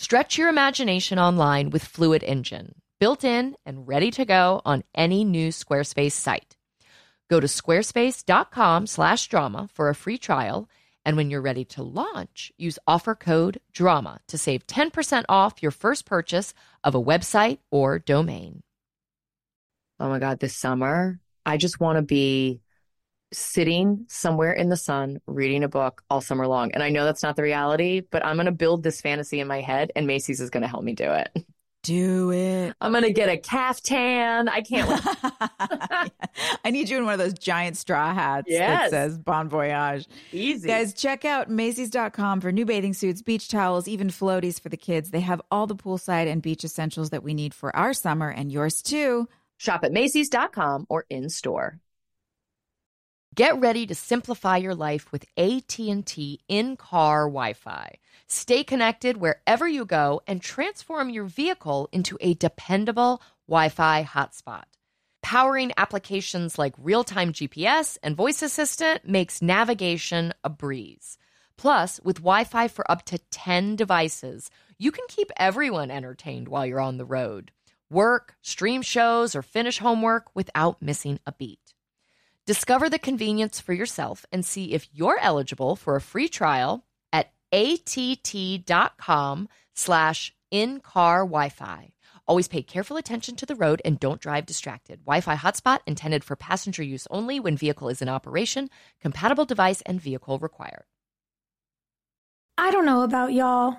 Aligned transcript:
Stretch 0.00 0.38
your 0.38 0.48
imagination 0.48 1.18
online 1.18 1.68
with 1.68 1.84
Fluid 1.84 2.24
Engine, 2.24 2.74
built 3.00 3.22
in 3.22 3.54
and 3.66 3.86
ready 3.86 4.10
to 4.12 4.24
go 4.24 4.62
on 4.64 4.82
any 4.94 5.24
new 5.24 5.50
Squarespace 5.50 6.12
site. 6.12 6.56
Go 7.28 7.38
to 7.38 7.46
squarespace.com 7.46 8.86
slash 8.86 9.28
drama 9.28 9.68
for 9.74 9.90
a 9.90 9.94
free 9.94 10.16
trial. 10.16 10.70
And 11.04 11.18
when 11.18 11.28
you're 11.28 11.42
ready 11.42 11.66
to 11.66 11.82
launch, 11.82 12.50
use 12.56 12.78
offer 12.86 13.14
code 13.14 13.60
DRAMA 13.74 14.20
to 14.28 14.38
save 14.38 14.66
10% 14.66 15.26
off 15.28 15.62
your 15.62 15.70
first 15.70 16.06
purchase 16.06 16.54
of 16.82 16.94
a 16.94 17.02
website 17.02 17.58
or 17.70 17.98
domain. 17.98 18.62
Oh 19.98 20.08
my 20.08 20.18
God, 20.18 20.40
this 20.40 20.56
summer, 20.56 21.20
I 21.44 21.58
just 21.58 21.78
want 21.78 21.96
to 21.96 22.02
be 22.02 22.62
sitting 23.32 24.04
somewhere 24.08 24.52
in 24.52 24.68
the 24.68 24.76
sun 24.76 25.20
reading 25.26 25.62
a 25.64 25.68
book 25.68 26.02
all 26.10 26.20
summer 26.20 26.46
long. 26.46 26.72
And 26.72 26.82
I 26.82 26.88
know 26.90 27.04
that's 27.04 27.22
not 27.22 27.36
the 27.36 27.42
reality, 27.42 28.00
but 28.00 28.24
I'm 28.24 28.36
going 28.36 28.46
to 28.46 28.52
build 28.52 28.82
this 28.82 29.00
fantasy 29.00 29.40
in 29.40 29.46
my 29.48 29.60
head 29.60 29.92
and 29.94 30.06
Macy's 30.06 30.40
is 30.40 30.50
going 30.50 30.62
to 30.62 30.68
help 30.68 30.82
me 30.82 30.94
do 30.94 31.10
it. 31.12 31.30
Do 31.82 32.30
it. 32.32 32.74
I'm 32.80 32.92
going 32.92 33.04
to 33.04 33.12
get 33.12 33.30
a 33.30 33.38
caftan. 33.38 34.48
I 34.50 34.60
can't 34.60 34.86
wait. 34.86 36.10
I 36.64 36.70
need 36.70 36.90
you 36.90 36.98
in 36.98 37.04
one 37.04 37.14
of 37.14 37.18
those 37.18 37.32
giant 37.32 37.76
straw 37.78 38.12
hats 38.12 38.46
Yes. 38.50 38.90
that 38.90 38.90
says 38.90 39.18
Bon 39.18 39.48
Voyage. 39.48 40.06
Easy. 40.30 40.68
Guys, 40.68 40.92
check 40.92 41.24
out 41.24 41.48
Macy's.com 41.48 42.42
for 42.42 42.52
new 42.52 42.66
bathing 42.66 42.92
suits, 42.92 43.22
beach 43.22 43.48
towels, 43.48 43.88
even 43.88 44.08
floaties 44.08 44.60
for 44.60 44.68
the 44.68 44.76
kids. 44.76 45.10
They 45.10 45.20
have 45.20 45.40
all 45.50 45.66
the 45.66 45.74
poolside 45.76 46.30
and 46.30 46.42
beach 46.42 46.64
essentials 46.64 47.10
that 47.10 47.22
we 47.22 47.32
need 47.32 47.54
for 47.54 47.74
our 47.74 47.94
summer 47.94 48.28
and 48.28 48.52
yours 48.52 48.82
too. 48.82 49.26
Shop 49.56 49.82
at 49.82 49.92
Macy's.com 49.92 50.86
or 50.90 51.06
in 51.08 51.30
store. 51.30 51.78
Get 53.32 53.60
ready 53.60 53.86
to 53.86 53.94
simplify 53.94 54.56
your 54.56 54.74
life 54.74 55.12
with 55.12 55.24
AT&T 55.36 56.40
in-car 56.48 57.26
Wi-Fi. 57.26 57.94
Stay 58.26 58.64
connected 58.64 59.18
wherever 59.18 59.68
you 59.68 59.84
go 59.84 60.20
and 60.26 60.42
transform 60.42 61.10
your 61.10 61.26
vehicle 61.26 61.88
into 61.92 62.18
a 62.20 62.34
dependable 62.34 63.22
Wi-Fi 63.46 64.02
hotspot. 64.02 64.64
Powering 65.22 65.70
applications 65.76 66.58
like 66.58 66.74
real-time 66.76 67.32
GPS 67.32 67.98
and 68.02 68.16
voice 68.16 68.42
assistant 68.42 69.06
makes 69.08 69.40
navigation 69.40 70.32
a 70.42 70.50
breeze. 70.50 71.16
Plus, 71.56 72.00
with 72.02 72.16
Wi-Fi 72.16 72.66
for 72.66 72.90
up 72.90 73.04
to 73.04 73.18
10 73.30 73.76
devices, 73.76 74.50
you 74.76 74.90
can 74.90 75.04
keep 75.08 75.30
everyone 75.36 75.92
entertained 75.92 76.48
while 76.48 76.66
you're 76.66 76.80
on 76.80 76.96
the 76.96 77.04
road. 77.04 77.52
Work, 77.88 78.34
stream 78.42 78.82
shows, 78.82 79.36
or 79.36 79.42
finish 79.42 79.78
homework 79.78 80.34
without 80.34 80.82
missing 80.82 81.20
a 81.26 81.32
beat. 81.32 81.59
Discover 82.46 82.90
the 82.90 82.98
convenience 82.98 83.60
for 83.60 83.72
yourself 83.72 84.26
and 84.32 84.44
see 84.44 84.72
if 84.72 84.88
you're 84.92 85.18
eligible 85.20 85.76
for 85.76 85.96
a 85.96 86.00
free 86.00 86.28
trial 86.28 86.84
at 87.12 87.32
att.com 87.52 89.48
slash 89.74 90.32
in-car 90.50 91.20
Wi-Fi. 91.20 91.92
Always 92.26 92.48
pay 92.48 92.62
careful 92.62 92.96
attention 92.96 93.34
to 93.36 93.46
the 93.46 93.56
road 93.56 93.82
and 93.84 93.98
don't 93.98 94.20
drive 94.20 94.46
distracted. 94.46 95.00
Wi-Fi 95.04 95.36
hotspot 95.36 95.80
intended 95.86 96.22
for 96.22 96.36
passenger 96.36 96.82
use 96.82 97.06
only 97.10 97.40
when 97.40 97.56
vehicle 97.56 97.88
is 97.88 98.00
in 98.00 98.08
operation. 98.08 98.70
Compatible 99.00 99.44
device 99.44 99.80
and 99.82 100.00
vehicle 100.00 100.38
required. 100.38 100.84
I 102.56 102.70
don't 102.70 102.86
know 102.86 103.02
about 103.02 103.32
y'all. 103.32 103.78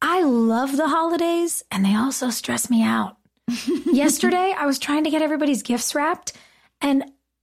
I 0.00 0.24
love 0.24 0.76
the 0.76 0.88
holidays 0.88 1.62
and 1.70 1.84
they 1.84 1.94
also 1.94 2.30
stress 2.30 2.68
me 2.68 2.82
out. 2.82 3.18
Yesterday, 3.86 4.52
I 4.56 4.66
was 4.66 4.80
trying 4.80 5.04
to 5.04 5.10
get 5.10 5.22
everybody's 5.22 5.62
gifts 5.62 5.94
wrapped 5.94 6.32
and 6.80 7.04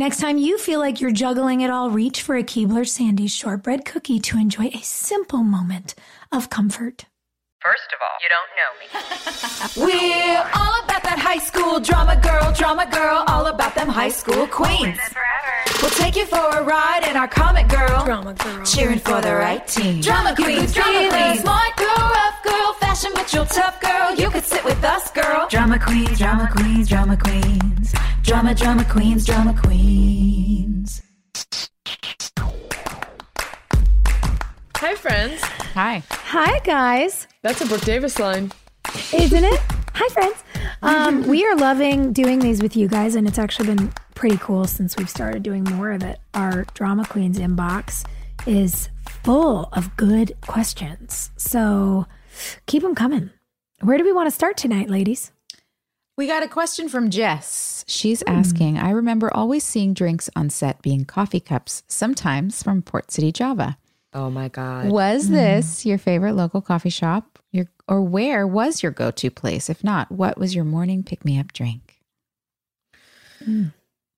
Next 0.00 0.18
time 0.18 0.38
you 0.38 0.56
feel 0.56 0.80
like 0.80 1.02
you're 1.02 1.10
juggling 1.10 1.60
it 1.60 1.68
all, 1.68 1.90
reach 1.90 2.22
for 2.22 2.34
a 2.34 2.42
Keebler 2.42 2.88
Sandy's 2.88 3.34
shortbread 3.34 3.84
cookie 3.84 4.18
to 4.20 4.38
enjoy 4.38 4.68
a 4.68 4.80
simple 4.80 5.42
moment 5.42 5.94
of 6.32 6.48
comfort. 6.48 7.04
First 7.60 7.92
of 7.92 8.00
all, 8.00 8.16
you 8.22 8.30
don't 8.32 8.50
know 8.56 8.70
me. 8.80 9.92
We're 9.92 10.38
all 10.54 10.84
about 10.84 11.02
that 11.02 11.18
high 11.18 11.36
school 11.36 11.80
drama 11.80 12.16
girl, 12.16 12.50
drama 12.54 12.90
girl, 12.90 13.24
all 13.26 13.48
about 13.48 13.74
them 13.74 13.88
high 13.88 14.08
school 14.08 14.46
queens. 14.46 14.98
We'll 15.82 15.90
take 15.90 16.16
you 16.16 16.24
for 16.24 16.48
a 16.48 16.62
ride 16.62 17.06
in 17.06 17.18
our 17.18 17.28
comic 17.28 17.68
girl, 17.68 18.02
Drama 18.06 18.32
girl. 18.32 18.64
cheering 18.64 19.00
for 19.00 19.20
the 19.20 19.34
right 19.34 19.68
team. 19.68 20.00
Drama 20.00 20.34
queens, 20.34 20.72
drama 20.72 21.10
queens, 21.10 21.40
smart 21.40 21.76
girl, 21.76 21.98
rough 21.98 22.42
girl, 22.42 22.72
fashion 22.80 23.10
but 23.14 23.30
you're 23.34 23.44
tough 23.44 23.78
girl. 23.82 24.14
You 24.14 24.30
could 24.30 24.44
sit 24.44 24.64
with 24.64 24.82
us, 24.82 25.10
girl. 25.10 25.46
Drama 25.50 25.78
queens, 25.78 26.18
drama 26.18 26.48
queens, 26.50 26.88
drama 26.88 27.18
queens, 27.18 27.92
drama, 28.30 28.54
drama 28.54 28.84
queens, 28.84 29.26
drama 29.26 29.52
queens. 29.60 31.02
Hi, 34.76 34.94
friends. 34.94 35.40
Hi. 35.74 36.04
Hi, 36.08 36.60
guys. 36.60 37.26
That's 37.42 37.60
a 37.60 37.66
Brooke 37.66 37.80
Davis 37.80 38.20
line. 38.20 38.52
Isn't 39.12 39.42
it? 39.42 39.60
Hi, 39.94 40.08
friends. 40.10 40.36
Um, 40.82 41.26
we 41.28 41.44
are 41.44 41.56
loving 41.56 42.14
doing 42.14 42.38
these 42.38 42.62
with 42.62 42.74
you 42.74 42.88
guys, 42.88 43.14
and 43.14 43.28
it's 43.28 43.38
actually 43.38 43.74
been 43.74 43.92
pretty 44.14 44.38
cool 44.38 44.64
since 44.64 44.96
we've 44.96 45.10
started 45.10 45.42
doing 45.42 45.62
more 45.62 45.90
of 45.90 46.02
it. 46.02 46.18
Our 46.32 46.64
Drama 46.72 47.04
Queens 47.04 47.38
inbox 47.38 48.06
is 48.46 48.88
full 49.22 49.68
of 49.74 49.94
good 49.98 50.32
questions. 50.46 51.32
So 51.36 52.06
keep 52.64 52.82
them 52.82 52.94
coming. 52.94 53.28
Where 53.82 53.98
do 53.98 54.04
we 54.04 54.12
want 54.12 54.28
to 54.28 54.30
start 54.30 54.56
tonight, 54.56 54.88
ladies? 54.88 55.32
We 56.20 56.26
got 56.26 56.42
a 56.42 56.48
question 56.48 56.90
from 56.90 57.08
Jess. 57.08 57.82
She's 57.88 58.22
asking 58.26 58.76
I 58.76 58.90
remember 58.90 59.34
always 59.34 59.64
seeing 59.64 59.94
drinks 59.94 60.28
on 60.36 60.50
set 60.50 60.82
being 60.82 61.06
coffee 61.06 61.40
cups, 61.40 61.82
sometimes 61.88 62.62
from 62.62 62.82
Port 62.82 63.10
City, 63.10 63.32
Java. 63.32 63.78
Oh 64.12 64.28
my 64.28 64.48
God. 64.48 64.90
Was 64.90 65.30
this 65.30 65.86
your 65.86 65.96
favorite 65.96 66.34
local 66.34 66.60
coffee 66.60 66.90
shop? 66.90 67.38
Your, 67.52 67.68
or 67.88 68.02
where 68.02 68.46
was 68.46 68.82
your 68.82 68.92
go 68.92 69.10
to 69.10 69.30
place? 69.30 69.70
If 69.70 69.82
not, 69.82 70.12
what 70.12 70.36
was 70.36 70.54
your 70.54 70.64
morning 70.64 71.02
pick 71.02 71.24
me 71.24 71.38
up 71.38 71.54
drink? 71.54 72.02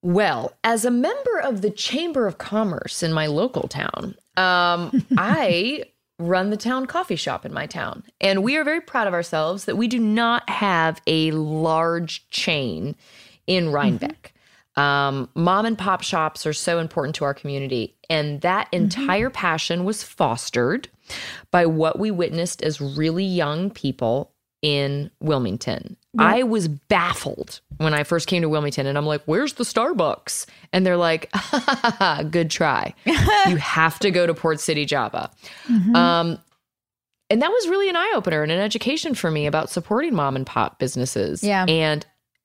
Well, 0.03 0.57
as 0.65 0.85
a 0.85 0.91
member 0.91 1.39
of 1.39 1.63
the 1.63 1.71
Chamber 1.71 2.27
of 2.27 2.37
Commerce 2.37 3.05
in 3.05 3.13
my 3.13 3.27
local 3.27 3.69
town, 3.69 4.17
um, 4.37 5.07
I 5.17 5.85
run 6.19 6.51
the 6.51 6.57
town 6.57 6.87
coffee 6.87 7.17
shop 7.17 7.45
in 7.45 7.53
my 7.53 7.67
town. 7.67 8.05
And 8.21 8.43
we 8.43 8.57
are 8.57 8.65
very 8.65 8.81
proud 8.81 9.07
of 9.07 9.15
ourselves 9.15 9.65
that 9.65 9.77
we 9.77 9.89
do 9.89 9.99
not 9.99 10.49
have 10.49 11.01
a 11.07 11.31
large 11.33 12.29
chain 12.31 12.95
in 13.47 13.71
Rhinebeck. 13.71 14.33
Um, 14.77 15.29
mom 15.35 15.67
and 15.67 15.77
pop 15.77 16.03
shops 16.03 16.47
are 16.47 16.53
so 16.53 16.79
important 16.79 17.15
to 17.17 17.25
our 17.25 17.35
community. 17.35 17.95
And 18.09 18.41
that 18.43 18.69
entire 18.73 19.31
passion 19.31 19.85
was 19.85 20.03
fostered 20.03 20.89
by 21.51 21.67
what 21.67 21.99
we 21.99 22.11
witnessed 22.11 22.63
as 22.63 22.81
really 22.81 23.25
young 23.25 23.71
people 23.71 24.33
in 24.63 25.11
Wilmington. 25.21 25.97
I 26.19 26.43
was 26.43 26.69
baffled 26.69 27.61
when 27.79 27.95
I 27.95 28.05
first 28.05 28.29
came 28.29 28.43
to 28.43 28.49
Wilmington 28.49 28.87
and 28.87 28.99
I'm 28.99 29.07
like, 29.07 29.23
where's 29.25 29.55
the 29.55 29.65
Starbucks? 29.65 30.47
And 30.73 30.85
they're 30.85 30.97
like, 30.97 31.33
good 32.31 32.51
try. 32.51 32.95
you 33.05 33.57
have 33.57 33.99
to 34.01 34.11
go 34.11 34.27
to 34.27 34.35
Port 34.35 34.61
City, 34.61 34.85
Java. 34.85 35.31
Um, 35.95 36.39
and 37.31 37.41
that 37.41 37.51
was 37.51 37.69
really 37.69 37.89
an 37.89 37.97
eye 37.97 38.13
opener 38.15 38.43
and 38.43 38.53
an 38.53 38.61
education 38.61 39.15
for 39.15 39.31
me 39.31 39.47
about 39.47 39.71
supporting 39.71 40.15
mom 40.15 40.37
and 40.37 40.47
pop 40.47 40.79
businesses. 40.79 41.43
Yeah. 41.43 41.65
And 41.67 42.05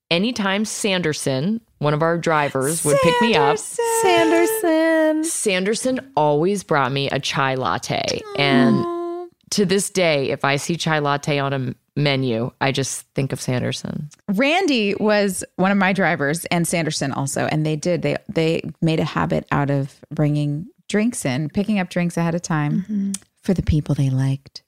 anytime 0.10 0.64
Sanderson, 0.64 1.60
one 1.80 1.94
of 1.94 2.02
our 2.02 2.18
drivers, 2.18 2.86
would 2.86 2.98
pick 3.04 3.22
me 3.22 3.36
up, 3.36 3.58
Sanderson. 3.58 5.26
Sanderson 5.26 6.12
always 6.16 6.64
brought 6.64 6.94
me 6.94 7.10
a 7.10 7.20
chai 7.20 7.56
latte. 7.56 8.22
And 8.38 9.30
to 9.52 9.66
this 9.66 9.90
day, 9.90 10.30
if 10.30 10.46
I 10.46 10.56
see 10.56 10.78
chai 10.78 11.00
latte 11.00 11.38
on 11.40 11.54
a 11.54 11.76
menu, 11.98 12.52
I 12.62 12.72
just 12.72 13.02
think 13.16 13.34
of 13.34 13.42
Sanderson. 13.42 14.10
Randy 14.30 14.96
was 14.96 15.44
one 15.56 15.72
of 15.72 15.78
my 15.78 15.92
drivers 15.92 16.46
and 16.46 16.68
Sanderson 16.68 17.12
also 17.12 17.46
and 17.48 17.66
they 17.66 17.76
did. 17.76 18.04
They 18.04 18.18
they 18.30 18.62
made 18.82 19.00
a 19.00 19.06
habit 19.06 19.46
out 19.52 19.70
of 19.70 20.00
bringing 20.14 20.68
drinks 20.88 21.26
in 21.26 21.50
picking 21.50 21.80
up 21.80 21.90
drinks 21.90 22.16
ahead 22.16 22.36
of 22.36 22.42
time 22.42 23.14
for 23.42 23.54
the 23.54 23.64
people 23.64 23.96
they 23.96 24.10
liked. 24.10 24.62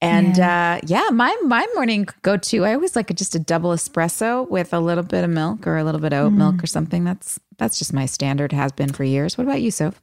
And 0.00 0.36
yeah. 0.36 0.74
uh 0.74 0.86
yeah 0.86 1.08
my 1.10 1.34
my 1.42 1.66
morning 1.74 2.06
go 2.22 2.36
to 2.36 2.64
I 2.64 2.74
always 2.74 2.94
like 2.94 3.10
a, 3.10 3.14
just 3.14 3.34
a 3.34 3.38
double 3.38 3.70
espresso 3.70 4.48
with 4.48 4.74
a 4.74 4.80
little 4.80 5.04
bit 5.04 5.24
of 5.24 5.30
milk 5.30 5.66
or 5.66 5.78
a 5.78 5.84
little 5.84 6.00
bit 6.00 6.12
of 6.12 6.26
oat 6.26 6.32
milk 6.32 6.62
or 6.62 6.66
something. 6.66 7.04
That's 7.04 7.40
that's 7.56 7.78
just 7.78 7.92
my 7.92 8.06
standard 8.06 8.52
has 8.52 8.70
been 8.72 8.92
for 8.92 9.04
years. 9.04 9.38
What 9.38 9.46
about 9.46 9.62
you 9.62 9.70
Soph 9.70 10.00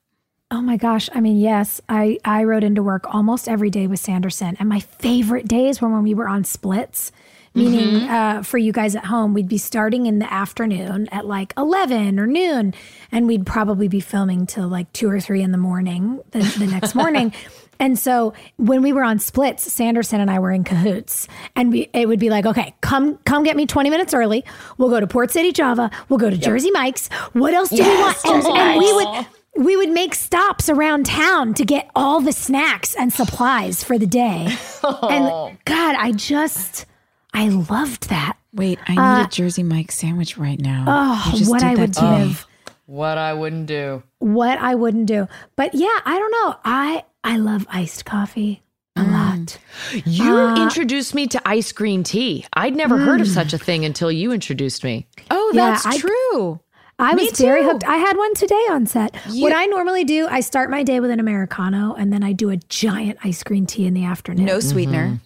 Oh 0.54 0.62
my 0.62 0.76
gosh. 0.76 1.10
I 1.14 1.22
mean, 1.22 1.38
yes, 1.38 1.80
I, 1.88 2.20
I 2.26 2.44
rode 2.44 2.66
into 2.66 2.84
work 2.84 3.06
almost 3.14 3.48
every 3.48 3.70
day 3.70 3.88
with 3.88 4.02
Sanderson. 4.02 4.58
And 4.60 4.68
my 4.68 4.82
favorite 4.82 5.48
days 5.48 5.82
were 5.82 5.88
when 5.88 6.04
we 6.04 6.14
were 6.14 6.28
on 6.28 6.44
splits, 6.44 7.14
meaning 7.54 8.10
uh, 8.10 8.44
for 8.44 8.58
you 8.58 8.74
guys 8.74 8.94
at 8.98 9.06
home, 9.06 9.34
we'd 9.34 9.48
be 9.48 9.58
starting 9.58 10.08
in 10.08 10.20
the 10.20 10.32
afternoon 10.32 11.08
at 11.10 11.26
like 11.26 11.54
11 11.58 12.20
or 12.20 12.28
noon, 12.28 12.74
and 13.14 13.28
we'd 13.28 13.46
probably 13.46 13.88
be 13.88 14.02
filming 14.02 14.46
till 14.46 14.68
like 14.68 14.92
two 14.92 15.10
or 15.10 15.22
three 15.22 15.42
in 15.42 15.54
the 15.54 15.58
morning 15.58 16.20
the, 16.32 16.40
the 16.60 16.68
next 16.68 16.96
morning. 16.96 17.34
And 17.80 17.98
so 17.98 18.36
when 18.58 18.84
we 18.84 18.94
were 18.94 19.04
on 19.04 19.18
splits, 19.18 19.74
Sanderson 19.74 20.22
and 20.22 20.30
I 20.30 20.38
were 20.38 20.52
in 20.52 20.64
cahoots, 20.64 21.28
and 21.56 21.72
we, 21.72 21.90
it 21.94 22.08
would 22.08 22.20
be 22.20 22.30
like, 22.30 22.46
okay, 22.46 22.76
come 22.82 23.18
come 23.26 23.44
get 23.44 23.56
me 23.56 23.66
twenty 23.66 23.90
minutes 23.90 24.14
early. 24.14 24.46
We'll 24.78 24.92
go 24.92 25.00
to 25.00 25.08
Port 25.08 25.32
City, 25.32 25.52
Java. 25.52 25.90
We'll 26.08 26.20
go 26.20 26.30
to 26.30 26.38
Jersey 26.38 26.70
Mike's. 26.70 27.08
What 27.34 27.56
else 27.56 27.70
do 27.70 27.82
we 27.82 27.90
want? 27.90 28.18
And, 28.24 28.46
and 28.46 28.78
we 28.78 28.94
would 28.94 29.26
we 29.58 29.76
would 29.76 29.90
make 29.90 30.16
stops 30.16 30.70
around 30.70 31.06
town 31.06 31.54
to 31.56 31.66
get 31.66 31.90
all 31.96 32.22
the 32.22 32.32
snacks 32.32 32.96
and 32.96 33.12
supplies 33.12 33.84
for 33.84 33.98
the 33.98 34.08
day. 34.08 34.48
And 34.48 34.56
oh. 34.84 35.54
God, 35.66 35.96
I 35.98 36.12
just 36.14 36.86
I 37.34 37.50
loved 37.50 38.10
that. 38.10 38.38
wait 38.54 38.80
I 38.88 38.92
need 38.92 39.22
a 39.22 39.26
uh, 39.26 39.28
Jersey 39.28 39.64
Mike 39.64 39.92
sandwich 39.92 40.38
right 40.38 40.60
now 40.60 40.86
Oh, 40.88 41.40
what 41.48 41.64
I 41.64 41.76
would 41.76 41.94
to 41.94 42.02
me. 42.12 42.18
give. 42.28 42.48
What 42.86 43.18
I 43.18 43.34
wouldn't 43.34 43.68
do. 43.68 44.04
What 44.20 44.58
I 44.58 44.76
wouldn't 44.76 45.06
do. 45.06 45.28
But 45.56 45.74
yeah, 45.74 46.00
I 46.06 46.18
don't 46.18 46.32
know. 46.32 46.56
I 46.64 47.04
I 47.24 47.38
love 47.38 47.66
iced 47.70 48.06
coffee 48.06 48.62
a 48.96 49.02
mm. 49.02 49.12
lot. 49.12 49.58
You 50.06 50.34
uh, 50.34 50.62
introduced 50.64 51.16
me 51.16 51.28
to 51.28 51.42
ice 51.48 51.72
green 51.72 52.04
tea. 52.04 52.46
I'd 52.54 52.76
never 52.76 52.98
heard 52.98 53.22
of 53.22 53.28
mm. 53.28 53.34
such 53.34 53.54
a 53.54 53.58
thing 53.58 53.86
until 53.86 54.12
you 54.12 54.32
introduced 54.32 54.84
me. 54.84 55.08
oh 55.30 55.52
Yeah, 55.54 55.72
that's 55.72 55.86
I- 55.86 55.98
true 55.98 56.60
I 57.02 57.16
Me 57.16 57.28
was 57.30 57.40
very 57.40 57.64
hooked. 57.64 57.84
I 57.84 57.98
had 57.98 58.16
one 58.16 58.34
today 58.36 58.64
on 58.70 58.86
set. 58.86 59.16
What 59.32 59.54
I 59.54 59.66
normally 59.66 60.04
do, 60.04 60.28
I 60.28 60.42
start 60.42 60.70
my 60.70 60.84
day 60.84 61.00
with 61.00 61.10
an 61.10 61.20
Americano 61.20 61.96
and 61.96 62.14
then 62.14 62.24
I 62.24 62.32
do 62.32 62.50
a 62.50 62.58
giant 62.58 63.18
ice 63.24 63.42
cream 63.44 63.66
tea 63.66 63.88
in 63.88 63.94
the 63.94 64.06
afternoon. 64.06 64.46
no 64.46 64.60
mm-hmm. 64.60 64.70
sweetener 64.70 65.20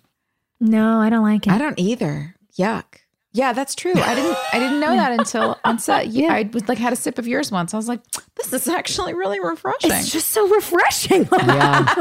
No, 0.59 1.01
I 1.01 1.09
don't 1.09 1.23
like 1.23 1.47
it. 1.47 1.53
I 1.53 1.57
don't 1.57 1.77
either. 1.77 2.35
Yuck. 2.57 2.85
Yeah, 3.33 3.51
that's 3.51 3.75
true. 3.75 3.93
I 3.93 4.15
didn't. 4.15 4.37
I 4.53 4.59
didn't 4.59 4.79
know 4.79 4.95
that 4.95 5.11
until 5.19 5.59
on 5.65 5.77
set. 5.77 6.07
Yeah, 6.07 6.31
I 6.31 6.49
was 6.53 6.69
like 6.69 6.77
had 6.77 6.93
a 6.93 6.95
sip 6.95 7.19
of 7.19 7.27
yours 7.27 7.51
once. 7.51 7.73
I 7.73 7.77
was 7.77 7.89
like, 7.89 7.99
this 8.37 8.53
is 8.53 8.69
actually 8.69 9.13
really 9.13 9.41
refreshing. 9.41 9.91
It's 9.91 10.09
just 10.09 10.29
so 10.29 10.47
refreshing. 10.47 11.27
Yeah. 11.33 11.93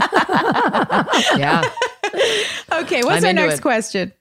yeah. 1.36 1.62
okay, 2.72 3.02
what's 3.02 3.24
I'm 3.24 3.36
our 3.36 3.46
next 3.46 3.58
it. 3.58 3.62
question? 3.62 4.12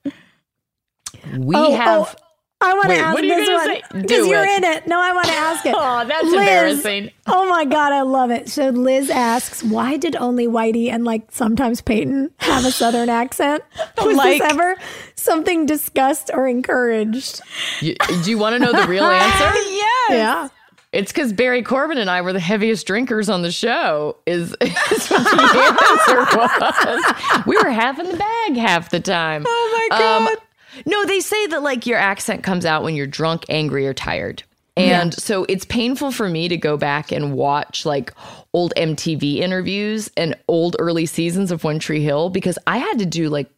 We 1.38 1.56
Oh, 1.56 1.68
oh 1.68 1.76
have. 1.76 2.16
I 2.63 2.74
want 2.74 2.89
to 2.89 2.95
ask 2.95 3.13
what 3.13 3.24
are 3.24 3.27
you 3.27 3.36
this 3.36 3.92
one 3.92 4.01
because 4.01 4.27
you're 4.27 4.45
in 4.45 4.63
it. 4.63 4.88
No, 4.88 5.00
I 5.01 5.12
want 5.13 5.27
to 5.27 5.33
ask 5.33 5.65
it. 5.65 5.74
Oh, 5.86 6.06
that's 6.06 6.24
Liz, 6.24 6.33
embarrassing. 6.33 7.12
Oh 7.27 7.48
my 7.50 7.65
god, 7.65 7.92
I 7.94 8.01
love 8.01 8.31
it. 8.31 8.48
So 8.50 8.69
Liz 8.69 9.10
asks, 9.10 9.63
why 9.63 9.98
did 9.98 10.15
only 10.15 10.48
Whitey 10.48 10.89
and 10.89 11.04
like 11.04 11.31
sometimes 11.31 11.81
Peyton 11.81 12.31
have 12.38 12.65
a 12.65 12.71
Southern 12.71 13.10
accent? 13.10 13.63
Was 13.98 14.15
Like- 14.15 14.42
this 14.42 14.51
ever 14.51 14.75
something 15.15 15.65
discussed 15.65 16.31
or 16.33 16.48
encouraged? 16.48 17.42
You, 17.81 17.95
do 18.24 18.30
you 18.30 18.38
want 18.38 18.54
to 18.56 18.60
know 18.60 18.71
the 18.71 18.88
real 18.88 19.04
answer? 19.06 19.60
yes. 19.69 20.10
Yeah. 20.12 20.48
It's 20.92 21.12
because 21.12 21.33
Barry 21.33 21.63
Corbin 21.63 21.98
and 21.98 22.07
I 22.10 22.21
were 22.21 22.33
the 22.33 22.39
heaviest 22.39 22.86
drinkers 22.86 23.27
on 23.27 23.42
the 23.42 23.51
show. 23.51 24.18
Is, 24.27 24.51
is 24.62 25.10
what 25.10 25.24
the 25.24 25.98
answer 25.98 26.38
was. 26.38 27.45
We 27.48 27.57
were 27.57 27.71
half 27.71 27.98
in 28.00 28.07
the 28.10 28.18
bag 28.18 28.56
half 28.57 28.89
the 28.92 29.00
time. 29.00 29.44
Oh 29.48 29.88
my 29.89 29.98
Um, 29.98 30.25
god. 30.25 30.38
No, 30.86 31.06
they 31.06 31.20
say 31.20 31.48
that 31.48 31.64
like 31.64 31.86
your 31.86 31.98
accent 31.98 32.44
comes 32.44 32.66
out 32.66 32.84
when 32.84 32.96
you're 32.96 33.08
drunk, 33.08 33.46
angry, 33.50 33.88
or 33.88 33.94
tired. 33.94 34.44
And 34.75 35.14
so 35.14 35.46
it's 35.48 35.66
painful 35.66 36.12
for 36.12 36.28
me 36.28 36.48
to 36.48 36.58
go 36.58 36.78
back 36.78 37.12
and 37.12 37.34
watch 37.34 37.86
like 37.86 38.12
old 38.54 38.74
MTV 38.75 39.38
interviews 39.38 40.10
and 40.18 40.36
old 40.48 40.75
early 40.80 41.06
seasons 41.06 41.51
of 41.51 41.63
One 41.63 41.77
Tree 41.77 42.01
Hill 42.03 42.30
because 42.30 42.58
I 42.65 42.80
had 42.80 42.98
to 43.00 43.06
do 43.06 43.30
like 43.30 43.51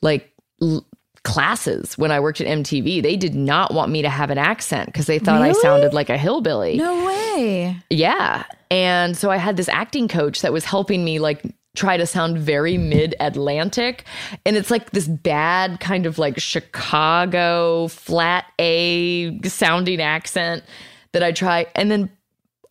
like 0.00 0.32
l- 0.62 0.86
classes 1.24 1.96
when 1.96 2.10
I 2.10 2.20
worked 2.20 2.40
at 2.40 2.46
MTV. 2.46 3.02
They 3.02 3.16
did 3.16 3.34
not 3.34 3.72
want 3.72 3.92
me 3.92 4.02
to 4.02 4.08
have 4.08 4.30
an 4.30 4.38
accent 4.38 4.86
because 4.86 5.06
they 5.06 5.18
thought 5.18 5.40
I 5.40 5.52
sounded 5.52 5.94
like 5.94 6.10
a 6.10 6.18
hillbilly. 6.18 6.76
no 6.76 7.04
way. 7.06 7.76
Yeah. 7.90 8.44
And 8.70 9.16
so 9.16 9.30
I 9.30 9.36
had 9.36 9.56
this 9.56 9.68
acting 9.68 10.08
coach 10.08 10.42
that 10.42 10.52
was 10.52 10.64
helping 10.64 11.04
me 11.04 11.18
like 11.18 11.42
try 11.74 11.96
to 11.96 12.06
sound 12.06 12.38
very 12.38 12.76
mid 12.76 13.14
Atlantic. 13.20 14.04
And 14.44 14.56
it's 14.56 14.70
like 14.70 14.90
this 14.90 15.06
bad 15.08 15.80
kind 15.80 16.06
of 16.06 16.18
like 16.18 16.38
Chicago 16.40 17.88
flat 17.88 18.46
A 18.58 19.38
sounding 19.44 20.00
accent 20.00 20.64
that 21.12 21.22
I 21.22 21.32
try. 21.32 21.66
And 21.74 21.90
then 21.90 22.10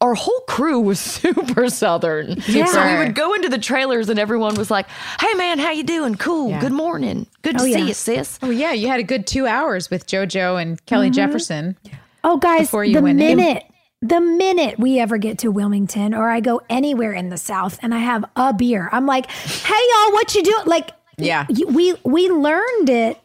our 0.01 0.13
whole 0.15 0.41
crew 0.48 0.79
was 0.79 1.00
super 1.22 1.70
southern. 1.70 2.41
So 2.41 2.53
we 2.91 2.98
would 2.98 3.15
go 3.15 3.34
into 3.34 3.48
the 3.50 3.58
trailers 3.60 4.10
and 4.10 4.20
everyone 4.20 4.55
was 4.55 4.70
like, 4.72 4.88
"Hey 5.20 5.34
man, 5.36 5.60
how 5.60 5.72
you 5.72 5.84
doing? 5.84 6.15
Cool. 6.15 6.60
Good 6.60 6.74
morning. 6.74 7.27
Good 7.43 7.58
to 7.58 7.62
Oh, 7.62 7.65
see 7.65 7.72
yeah. 7.72 7.86
you, 7.86 7.93
sis." 7.93 8.39
Oh 8.41 8.50
yeah, 8.50 8.72
you 8.74 8.88
had 8.88 9.00
a 9.00 9.03
good 9.03 9.25
two 9.27 9.48
hours 9.48 9.89
with 9.89 10.08
JoJo 10.08 10.62
and 10.62 10.84
Kelly 10.86 11.08
Mm-hmm. 11.08 11.13
Jefferson. 11.13 11.77
Oh, 12.24 12.38
guys, 12.38 12.67
Before 12.67 12.84
you 12.84 12.96
the 12.98 13.01
went 13.01 13.22
in. 13.22 13.38
minute, 13.38 13.63
the 14.01 14.20
minute 14.20 14.77
we 14.79 15.00
ever 15.00 15.17
get 15.17 15.38
to 15.39 15.50
Wilmington 15.51 16.13
or 16.15 16.29
I 16.29 16.39
go 16.39 16.62
anywhere 16.70 17.13
in 17.13 17.29
the 17.29 17.38
South 17.38 17.77
and 17.84 17.93
I 17.93 18.00
have 18.00 18.25
a 18.36 18.53
beer, 18.53 18.89
I'm 18.91 19.05
like, 19.05 19.29
hey, 19.29 19.74
y'all, 19.93 20.12
what 20.13 20.34
you 20.36 20.43
doing? 20.43 20.65
Like, 20.65 20.91
Yeah. 21.17 21.46
we 21.67 21.93
we 22.03 22.29
learned 22.29 22.89
it 22.89 23.21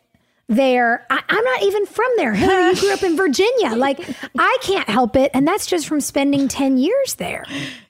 there. 0.48 1.06
I, 1.10 1.22
I'm 1.28 1.44
not 1.44 1.62
even 1.62 1.86
from 1.86 2.06
there. 2.16 2.34
Hilarie, 2.34 2.74
you 2.74 2.80
grew 2.80 2.92
up 2.92 3.02
in 3.02 3.16
Virginia. 3.16 3.74
Like, 3.74 4.00
I 4.38 4.58
can't 4.62 4.88
help 4.88 5.16
it. 5.16 5.30
And 5.34 5.46
that's 5.46 5.66
just 5.66 5.86
from 5.88 6.00
spending 6.00 6.48
10 6.48 6.78
years 6.78 7.14
there. 7.14 7.44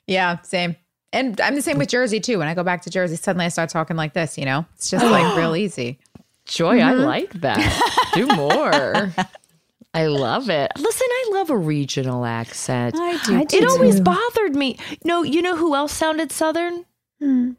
Yeah, 0.07 0.41
same. 0.41 0.75
And 1.13 1.39
I'm 1.39 1.55
the 1.55 1.61
same 1.61 1.77
with 1.77 1.89
Jersey 1.89 2.19
too. 2.19 2.39
When 2.39 2.47
I 2.47 2.53
go 2.53 2.63
back 2.63 2.81
to 2.83 2.89
Jersey, 2.89 3.15
suddenly 3.15 3.45
I 3.45 3.49
start 3.49 3.69
talking 3.69 3.95
like 3.95 4.13
this. 4.13 4.37
You 4.37 4.45
know, 4.45 4.65
it's 4.75 4.89
just 4.89 5.05
like 5.05 5.37
real 5.37 5.55
easy. 5.55 5.99
Joy, 6.45 6.79
I 6.79 6.93
like 6.93 7.31
that. 7.41 8.11
Do 8.13 8.27
more. 8.27 9.11
I 9.93 10.05
love 10.07 10.49
it. 10.49 10.71
Listen, 10.77 11.07
I 11.09 11.29
love 11.33 11.49
a 11.49 11.57
regional 11.57 12.25
accent. 12.25 12.95
I 12.97 13.19
I 13.39 13.43
do 13.45 13.57
it 13.57 13.67
always 13.67 13.99
bothered 13.99 14.55
me. 14.55 14.77
No, 15.03 15.23
you 15.23 15.41
know 15.41 15.55
who 15.55 15.75
else 15.75 15.91
sounded 15.91 16.31
Southern? 16.31 16.85
Hmm. 17.19 17.51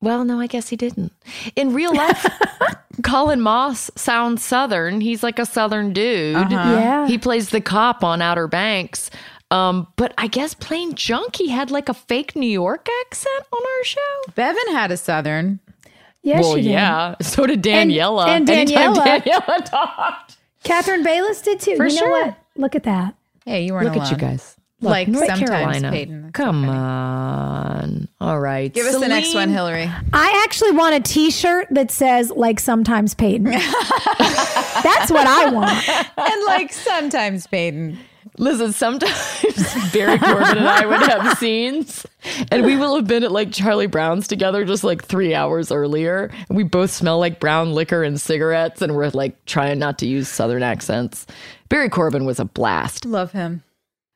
Well, 0.00 0.24
no, 0.24 0.40
I 0.40 0.46
guess 0.46 0.68
he 0.68 0.76
didn't. 0.76 1.12
In 1.56 1.72
real 1.74 1.94
life, 1.94 2.26
Cullen 3.02 3.40
Moss 3.40 3.90
sounds 3.96 4.44
Southern. 4.44 5.00
He's 5.00 5.22
like 5.22 5.38
a 5.38 5.46
Southern 5.46 5.92
dude. 5.92 6.36
Uh-huh. 6.36 6.54
Yeah. 6.54 7.06
He 7.06 7.18
plays 7.18 7.50
the 7.50 7.60
cop 7.60 8.02
on 8.04 8.22
Outer 8.22 8.48
Banks. 8.48 9.10
Um, 9.50 9.86
but 9.96 10.14
I 10.16 10.28
guess 10.28 10.54
plain 10.54 10.94
junk, 10.94 11.36
he 11.36 11.48
had 11.50 11.70
like 11.70 11.88
a 11.88 11.94
fake 11.94 12.34
New 12.34 12.48
York 12.48 12.88
accent 13.02 13.44
on 13.52 13.60
our 13.62 13.84
show. 13.84 14.20
Bevin 14.34 14.72
had 14.72 14.90
a 14.90 14.96
southern. 14.96 15.60
Yes, 16.22 16.44
well, 16.44 16.54
she 16.56 16.62
did. 16.62 16.70
yeah. 16.70 17.14
So 17.20 17.46
did 17.46 17.62
Danneel. 17.62 18.24
and 18.26 18.48
Anytime 18.48 18.94
Danneel. 18.94 19.22
Danneel 19.22 19.64
talked. 19.64 20.38
Catherine 20.64 21.02
Bayless 21.02 21.42
did 21.42 21.60
too. 21.60 21.76
For 21.76 21.86
you 21.86 21.94
know 21.96 22.00
sure. 22.00 22.26
what? 22.26 22.36
Look 22.56 22.74
at 22.76 22.84
that. 22.84 23.14
Hey, 23.44 23.64
you 23.64 23.74
weren't 23.74 23.86
Look 23.92 23.96
at 23.96 24.10
you 24.10 24.16
guys. 24.16 24.56
Look, 24.82 24.90
Like 24.90 25.08
North 25.08 25.26
sometimes 25.26 25.48
Carolina. 25.50 25.90
Peyton. 25.90 26.32
Come 26.32 26.64
so 26.64 26.70
on. 26.70 28.08
All 28.20 28.40
right. 28.40 28.72
Give 28.72 28.86
us 28.86 28.98
the 28.98 29.08
next 29.08 29.32
one, 29.34 29.48
Hilarie. 29.50 29.92
I 30.12 30.42
actually 30.44 30.72
want 30.72 30.94
a 30.96 31.00
T-shirt 31.00 31.68
that 31.70 31.90
says 31.90 32.30
like 32.30 32.58
sometimes 32.60 33.14
Peyton. 33.14 33.44
That's 33.46 35.10
what 35.10 35.26
I 35.26 35.50
want. 35.50 35.88
and 36.18 36.44
like 36.46 36.72
sometimes 36.72 37.46
Peyton. 37.46 37.98
Listen, 38.38 38.72
sometimes 38.72 39.12
Barry 39.92 40.18
Corbin 40.18 40.56
and 40.58 40.66
I 40.66 40.86
would 40.86 41.02
have 41.02 41.36
scenes, 41.38 42.06
and 42.50 42.64
we 42.64 42.76
will 42.76 42.96
have 42.96 43.06
been 43.06 43.24
at 43.24 43.30
like 43.30 43.52
Charlie 43.52 43.86
Brown's 43.86 44.26
together 44.26 44.64
just 44.64 44.84
like 44.84 45.04
three 45.04 45.34
hours 45.34 45.70
earlier. 45.70 46.30
And 46.48 46.56
we 46.56 46.62
both 46.64 46.90
smell 46.90 47.18
like 47.18 47.40
brown 47.40 47.74
liquor 47.74 48.02
and 48.02 48.18
cigarettes, 48.18 48.80
and 48.80 48.96
we're 48.96 49.10
like 49.10 49.44
trying 49.44 49.78
not 49.78 49.98
to 49.98 50.06
use 50.06 50.28
Southern 50.28 50.62
accents. 50.62 51.26
Barry 51.68 51.90
Corbin 51.90 52.24
was 52.24 52.40
a 52.40 52.46
blast. 52.46 53.04
Love 53.04 53.32
him. 53.32 53.62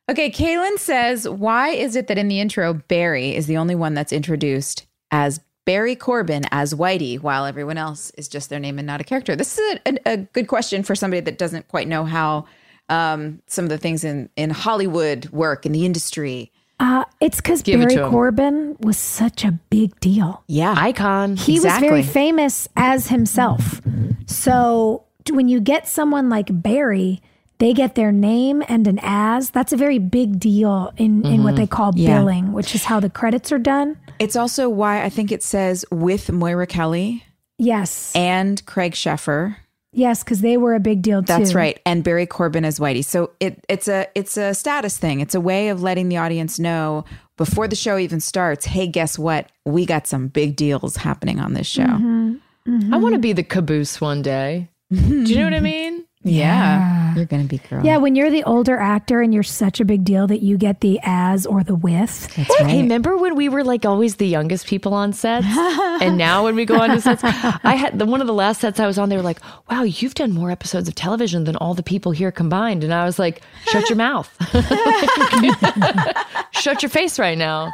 Okay, 0.09 0.31
Kaylin 0.31 0.77
says, 0.79 1.27
why 1.27 1.69
is 1.69 1.95
it 1.95 2.07
that 2.07 2.17
in 2.17 2.29
the 2.29 2.39
intro, 2.39 2.73
Barry 2.73 3.35
is 3.35 3.45
the 3.47 3.57
only 3.57 3.75
one 3.75 3.93
that's 3.93 4.13
introduced 4.13 4.85
as 5.11 5.41
Barry 5.65 5.97
Corbin 5.97 6.43
as 6.51 6.73
Whitey, 6.73 7.19
while 7.19 7.45
everyone 7.45 7.77
else 7.77 8.09
is 8.11 8.29
just 8.29 8.49
their 8.49 8.59
name 8.59 8.79
and 8.79 8.87
not 8.87 9.01
a 9.01 9.03
character? 9.03 9.35
This 9.35 9.57
is 9.57 9.79
a, 9.85 9.89
a, 9.89 10.13
a 10.13 10.17
good 10.17 10.47
question 10.47 10.81
for 10.81 10.95
somebody 10.95 11.19
that 11.21 11.37
doesn't 11.37 11.67
quite 11.67 11.89
know 11.89 12.05
how 12.05 12.45
um, 12.87 13.41
some 13.47 13.65
of 13.65 13.69
the 13.69 13.77
things 13.77 14.05
in, 14.05 14.29
in 14.37 14.49
Hollywood 14.49 15.29
work 15.31 15.65
in 15.65 15.73
the 15.73 15.85
industry. 15.85 16.53
Uh, 16.79 17.03
it's 17.19 17.37
because 17.41 17.61
Give 17.61 17.81
it 17.81 17.89
Barry 17.89 17.95
to. 17.97 18.09
Corbin 18.09 18.77
was 18.79 18.97
such 18.97 19.43
a 19.43 19.51
big 19.69 19.99
deal. 19.99 20.41
Yeah. 20.47 20.73
Icon. 20.77 21.35
He 21.35 21.55
Exactly. 21.55 21.89
was 21.89 22.05
very 22.05 22.13
famous 22.13 22.69
as 22.77 23.07
himself. 23.07 23.81
So 24.25 25.03
when 25.31 25.49
you 25.49 25.59
get 25.59 25.87
someone 25.87 26.29
like 26.29 26.47
Barry, 26.49 27.21
they 27.59 27.73
get 27.73 27.95
their 27.95 28.11
name 28.11 28.63
and 28.67 28.87
an 28.87 28.99
as. 29.01 29.49
That's 29.49 29.73
a 29.73 29.77
very 29.77 29.99
big 29.99 30.39
deal 30.39 30.93
in, 30.97 31.25
in 31.25 31.43
what 31.43 31.51
mm-hmm. 31.51 31.61
they 31.61 31.67
call 31.67 31.91
Yeah. 31.95 32.19
billing, 32.19 32.53
which 32.53 32.75
is 32.75 32.83
how 32.85 32.99
the 32.99 33.09
credits 33.09 33.51
are 33.51 33.59
done. 33.59 33.97
It's 34.19 34.35
also 34.35 34.69
why 34.69 35.03
I 35.03 35.09
think 35.09 35.31
it 35.31 35.43
says 35.43 35.85
with 35.91 36.31
Moira 36.31 36.67
Kelly 36.67 37.23
Yes. 37.57 38.11
and 38.15 38.63
Craig 38.65 38.93
Sheffer. 38.93 39.57
Yes, 39.93 40.23
because 40.23 40.41
they 40.41 40.57
were 40.57 40.75
a 40.75 40.79
big 40.79 41.01
deal 41.01 41.21
too. 41.21 41.25
That's 41.25 41.55
right, 41.55 41.79
and 41.85 42.03
Barry 42.03 42.27
Corbin 42.27 42.65
as 42.65 42.77
Whitey. 42.77 43.03
So 43.03 43.31
it 43.39 43.65
it's 43.67 43.87
a 43.87 44.05
it's 44.13 44.37
a 44.37 44.53
status 44.53 44.97
thing. 44.97 45.21
It's 45.21 45.33
a 45.33 45.41
way 45.41 45.69
of 45.69 45.81
letting 45.81 46.09
the 46.09 46.17
audience 46.17 46.59
know 46.59 47.03
before 47.35 47.67
the 47.67 47.75
show 47.75 47.97
even 47.97 48.19
starts. 48.19 48.65
Hey, 48.65 48.85
guess 48.85 49.17
what? 49.17 49.49
We 49.65 49.87
got 49.87 50.05
some 50.05 50.27
big 50.27 50.55
deals 50.55 50.97
happening 50.97 51.39
on 51.39 51.53
this 51.53 51.65
show. 51.65 51.83
Mm-hmm. 51.83 52.35
Mm-hmm. 52.67 52.93
I 52.93 52.97
want 52.97 53.15
to 53.15 53.19
be 53.19 53.33
the 53.33 53.43
caboose 53.43 53.99
one 53.99 54.21
day. 54.21 54.69
Do 54.91 54.99
you 54.99 55.37
know 55.37 55.45
what 55.45 55.53
I 55.53 55.59
mean? 55.61 55.86
Yeah, 56.29 57.15
you're 57.15 57.25
gonna 57.25 57.43
be 57.43 57.57
girl. 57.57 57.85
Yeah, 57.85 57.97
when 57.97 58.15
you're 58.15 58.29
the 58.29 58.43
older 58.43 58.77
actor 58.77 59.21
and 59.21 59.33
you're 59.33 59.43
such 59.43 59.79
a 59.79 59.85
big 59.85 60.03
deal 60.03 60.27
that 60.27 60.41
you 60.41 60.57
get 60.57 60.81
the 60.81 60.99
as 61.03 61.45
or 61.45 61.63
the 61.63 61.75
with. 61.75 62.33
that's 62.35 62.49
right. 62.61 62.69
Hey, 62.69 62.81
remember 62.81 63.17
when 63.17 63.35
we 63.35 63.49
were 63.49 63.63
like 63.63 63.85
always 63.85 64.17
the 64.17 64.27
youngest 64.27 64.67
people 64.67 64.93
on 64.93 65.13
sets? 65.13 65.45
and 66.01 66.17
now 66.17 66.43
when 66.43 66.55
we 66.55 66.65
go 66.65 66.79
on 66.79 66.89
to 66.89 67.01
sets, 67.01 67.23
I 67.23 67.75
had 67.75 67.97
the 67.97 68.05
one 68.05 68.21
of 68.21 68.27
the 68.27 68.33
last 68.33 68.61
sets 68.61 68.79
I 68.79 68.87
was 68.87 68.97
on, 68.97 69.09
they 69.09 69.17
were 69.17 69.23
like, 69.23 69.39
wow, 69.69 69.83
you've 69.83 70.15
done 70.15 70.31
more 70.31 70.51
episodes 70.51 70.87
of 70.87 70.95
television 70.95 71.45
than 71.45 71.55
all 71.57 71.73
the 71.73 71.83
people 71.83 72.11
here 72.11 72.31
combined. 72.31 72.83
And 72.83 72.93
I 72.93 73.05
was 73.05 73.19
like, 73.19 73.41
shut 73.65 73.89
your 73.89 73.97
mouth. 73.97 74.29
shut 76.51 76.81
your 76.81 76.89
face 76.89 77.19
right 77.19 77.37
now. 77.37 77.71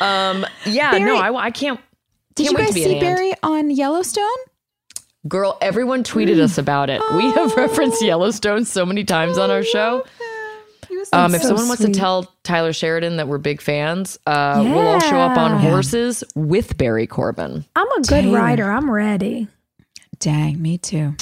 Um, 0.00 0.44
yeah, 0.64 0.92
Barry, 0.92 1.04
no, 1.04 1.16
I, 1.16 1.46
I 1.46 1.50
can't. 1.50 1.80
Did 2.34 2.48
can't 2.48 2.52
you 2.52 2.58
wait 2.58 2.64
guys 2.64 2.74
to 2.74 2.74
be 2.74 2.84
see. 2.84 3.00
Barry 3.00 3.32
on 3.42 3.70
Yellowstone? 3.70 4.24
Girl, 5.26 5.56
everyone 5.60 6.04
tweeted 6.04 6.38
us 6.40 6.58
about 6.58 6.90
it. 6.90 7.00
We 7.14 7.30
have 7.32 7.56
referenced 7.56 8.02
Yellowstone 8.02 8.64
so 8.64 8.84
many 8.84 9.02
times 9.04 9.38
on 9.38 9.50
our 9.50 9.62
show. 9.62 10.04
Um, 11.12 11.34
if 11.34 11.42
so 11.42 11.48
someone 11.48 11.68
wants 11.68 11.80
to 11.82 11.86
sweet. 11.88 11.94
tell 11.96 12.32
Tyler 12.42 12.72
Sheridan 12.72 13.16
that 13.16 13.26
we're 13.28 13.38
big 13.38 13.60
fans, 13.60 14.18
uh, 14.26 14.60
we'll 14.64 14.86
all 14.86 15.00
show 15.00 15.16
up 15.18 15.36
on 15.38 15.52
Yeah. 15.62 15.70
horses 15.70 16.22
with 16.34 16.76
Barry 16.76 17.06
Corbin. 17.06 17.64
I'm 17.74 17.90
a 17.92 17.96
good 17.96 18.04
Taylor. 18.08 18.38
writer. 18.38 18.70
I'm 18.70 18.90
ready. 18.90 19.48
Dang, 20.18 20.60
me 20.60 20.78
too. 20.78 21.14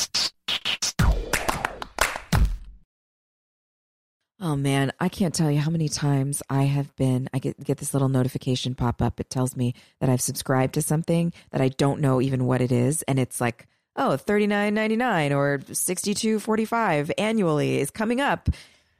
Oh 4.40 4.56
man, 4.56 4.92
I 5.00 5.08
can't 5.08 5.32
tell 5.34 5.50
you 5.50 5.61
how 5.61 5.70
many 5.70 5.88
times 5.88 6.42
I 6.50 6.64
have 6.64 6.94
been 6.96 7.28
I 7.32 7.38
get 7.38 7.62
get 7.64 7.78
this 7.78 7.94
little 7.94 8.08
notification 8.11 8.75
pop 8.75 9.00
up. 9.00 9.18
It 9.20 9.30
tells 9.30 9.56
me 9.56 9.75
that 10.00 10.11
I've 10.11 10.20
subscribed 10.20 10.75
to 10.75 10.82
something 10.82 11.32
that 11.50 11.61
I 11.62 11.68
don't 11.68 12.00
know 12.00 12.20
even 12.20 12.44
what 12.44 12.61
it 12.61 12.70
is 12.73 13.02
and 13.02 13.18
it's 13.18 13.40
like, 13.40 13.66
"Oh, 13.96 14.16
39.99 14.16 15.36
or 15.36 15.58
62.45 15.58 17.10
annually 17.18 17.78
is 17.78 17.90
coming 17.90 18.20
up. 18.20 18.48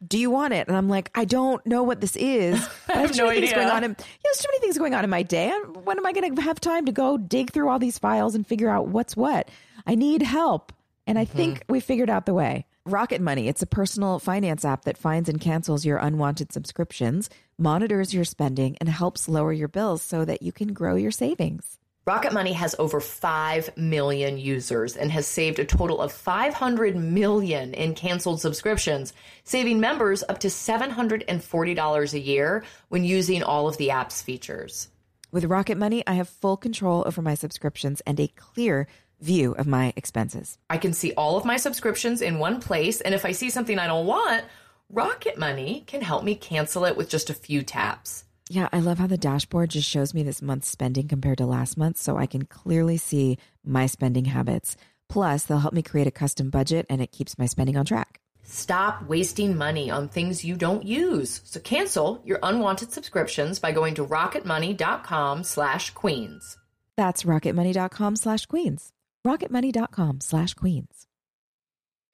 Do 0.07 0.19
you 0.19 0.31
want 0.31 0.53
it?" 0.55 0.69
And 0.69 0.77
I'm 0.77 0.89
like, 0.89 1.11
"I 1.15 1.25
don't 1.25 1.65
know 1.67 1.83
what 1.83 2.01
this 2.01 2.17
is." 2.17 2.67
I 2.89 2.99
have 2.99 3.13
too 3.13 3.27
many 3.27 3.41
things 3.41 3.53
going 3.53 3.69
on 3.69 3.85
in 3.85 3.91
yeah, 3.91 4.07
there's 4.25 4.39
too 4.39 4.49
many 4.51 4.61
things 4.61 4.79
going 4.79 4.95
on 4.95 5.05
in 5.05 5.11
my 5.11 5.23
day. 5.23 5.51
When 5.85 5.99
am 5.99 6.07
I 6.07 6.13
going 6.13 6.35
to 6.35 6.43
have 6.43 6.61
time 6.61 6.87
to 6.87 6.93
go 6.93 7.17
dig 7.17 7.53
through 7.53 7.69
all 7.69 7.79
these 7.79 7.99
files 7.99 8.35
and 8.35 8.47
figure 8.47 8.71
out 8.71 8.89
what's 8.89 9.17
what? 9.17 9.49
I 9.87 9.95
need 9.95 10.23
help. 10.23 10.73
And 11.07 11.19
I 11.19 11.25
hmm. 11.25 11.37
think 11.37 11.65
we 11.69 11.81
figured 11.81 12.11
out 12.11 12.27
the 12.27 12.35
way. 12.35 12.67
Rocket 12.87 13.23
Money, 13.23 13.49
it's 13.49 13.63
a 13.63 13.67
personal 13.67 14.19
finance 14.19 14.63
app 14.63 14.85
that 14.85 14.99
finds 14.99 15.31
and 15.31 15.41
cancels 15.41 15.87
your 15.87 15.97
unwanted 15.97 16.53
subscriptions, 16.53 17.31
monitors 17.57 18.13
your 18.13 18.25
spending, 18.25 18.77
and 18.79 18.91
helps 18.91 19.27
lower 19.27 19.55
your 19.55 19.69
bills 19.69 20.03
so 20.03 20.23
that 20.27 20.43
you 20.43 20.53
can 20.53 20.75
grow 20.75 20.95
your 20.95 21.11
savings. 21.11 21.79
Rocket 22.07 22.35
Money 22.35 22.53
has 22.53 22.77
over 22.79 23.01
5 23.01 23.79
million 23.79 24.37
users 24.37 24.95
and 24.95 25.11
has 25.11 25.27
saved 25.27 25.59
a 25.59 25.65
total 25.65 26.03
of 26.03 26.13
500 26.13 26.97
million 26.97 27.73
in 27.73 27.95
canceled 27.95 28.43
subscriptions, 28.43 29.15
saving 29.45 29.81
members 29.81 30.23
up 30.29 30.41
to 30.41 30.49
$740 30.49 32.13
a 32.13 32.21
year 32.21 32.63
when 32.91 33.05
using 33.05 33.43
all 33.43 33.69
of 33.69 33.79
the 33.79 33.91
app's 33.91 34.21
features. 34.21 34.89
With 35.33 35.47
Rocket 35.47 35.79
Money, 35.79 36.05
I 36.07 36.13
have 36.15 36.29
full 36.29 36.59
control 36.59 37.05
over 37.07 37.23
my 37.23 37.35
subscriptions 37.35 38.03
and 38.03 38.21
a 38.21 38.29
clear 38.29 38.87
view 39.23 39.53
of 39.53 39.67
my 39.67 39.95
expenses. 39.97 40.59
I 40.69 40.77
can 40.77 40.93
see 40.93 41.15
all 41.15 41.39
of 41.39 41.47
my 41.47 41.57
subscriptions 41.57 42.21
in 42.21 42.39
one 42.39 42.61
place, 42.61 43.01
and 43.01 43.15
if 43.15 43.25
I 43.25 43.33
see 43.33 43.49
something 43.49 43.79
I 43.79 43.87
don't 43.87 44.07
want, 44.07 44.45
Rocket 44.91 45.39
Money 45.39 45.85
can 45.87 46.03
help 46.03 46.23
me 46.23 46.35
cancel 46.35 46.85
it 46.85 46.99
with 46.99 47.09
just 47.09 47.31
a 47.31 47.35
few 47.35 47.63
taps. 47.63 48.25
Yeah, 48.51 48.69
I 48.73 48.81
love 48.81 48.99
how 48.99 49.07
the 49.07 49.17
dashboard 49.17 49.71
just 49.71 49.89
shows 49.89 50.13
me 50.13 50.23
this 50.23 50.43
month's 50.43 50.69
spending 50.69 51.09
compared 51.09 51.39
to 51.39 51.47
last 51.47 51.79
month 51.79 51.97
so 51.97 52.19
I 52.19 52.27
can 52.27 52.45
clearly 52.45 52.99
see 52.99 53.39
my 53.65 53.87
spending 53.87 54.27
habits. 54.27 54.77
Plus, 55.09 55.45
they'll 55.45 55.59
help 55.59 55.73
me 55.75 55.83
create 55.83 56.07
a 56.07 56.11
custom 56.11 56.51
budget 56.51 56.87
and 56.91 57.01
it 57.01 57.13
keeps 57.13 57.39
my 57.39 57.47
spending 57.47 57.77
on 57.77 57.85
track. 57.87 58.21
Stop 58.43 59.09
wasting 59.09 59.57
money 59.57 59.91
on 59.91 60.09
things 60.09 60.45
you 60.45 60.57
don't 60.57 60.85
use. 60.85 61.41
So 61.45 61.59
cancel 61.61 62.21
your 62.27 62.39
unwanted 62.43 62.93
subscriptions 62.93 63.59
by 63.59 63.73
going 63.73 63.95
to 63.95 64.07
rocketmoney.com 64.07 65.45
slash 65.45 65.93
queens. 65.95 66.59
That's 66.97 67.23
rocketmoney.com 67.23 68.17
slash 68.17 68.45
queens. 68.47 68.91
Rocketmoney.com 69.27 70.21
slash 70.21 70.53
queens. 70.53 71.07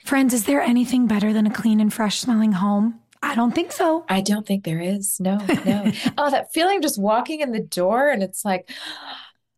Friends, 0.04 0.32
is 0.32 0.44
there 0.44 0.62
anything 0.62 1.08
better 1.08 1.32
than 1.32 1.46
a 1.46 1.52
clean 1.52 1.80
and 1.80 1.92
fresh 1.92 2.20
smelling 2.20 2.52
home? 2.52 3.00
I 3.22 3.34
don't 3.34 3.54
think 3.54 3.72
so. 3.72 4.04
I 4.08 4.20
don't 4.22 4.46
think 4.46 4.64
there 4.64 4.80
is. 4.80 5.20
No, 5.20 5.38
no. 5.38 5.92
oh, 6.18 6.30
that 6.30 6.52
feeling 6.52 6.76
of 6.76 6.82
just 6.82 7.00
walking 7.00 7.40
in 7.40 7.52
the 7.52 7.60
door 7.60 8.08
and 8.08 8.22
it's 8.22 8.44
like, 8.44 8.70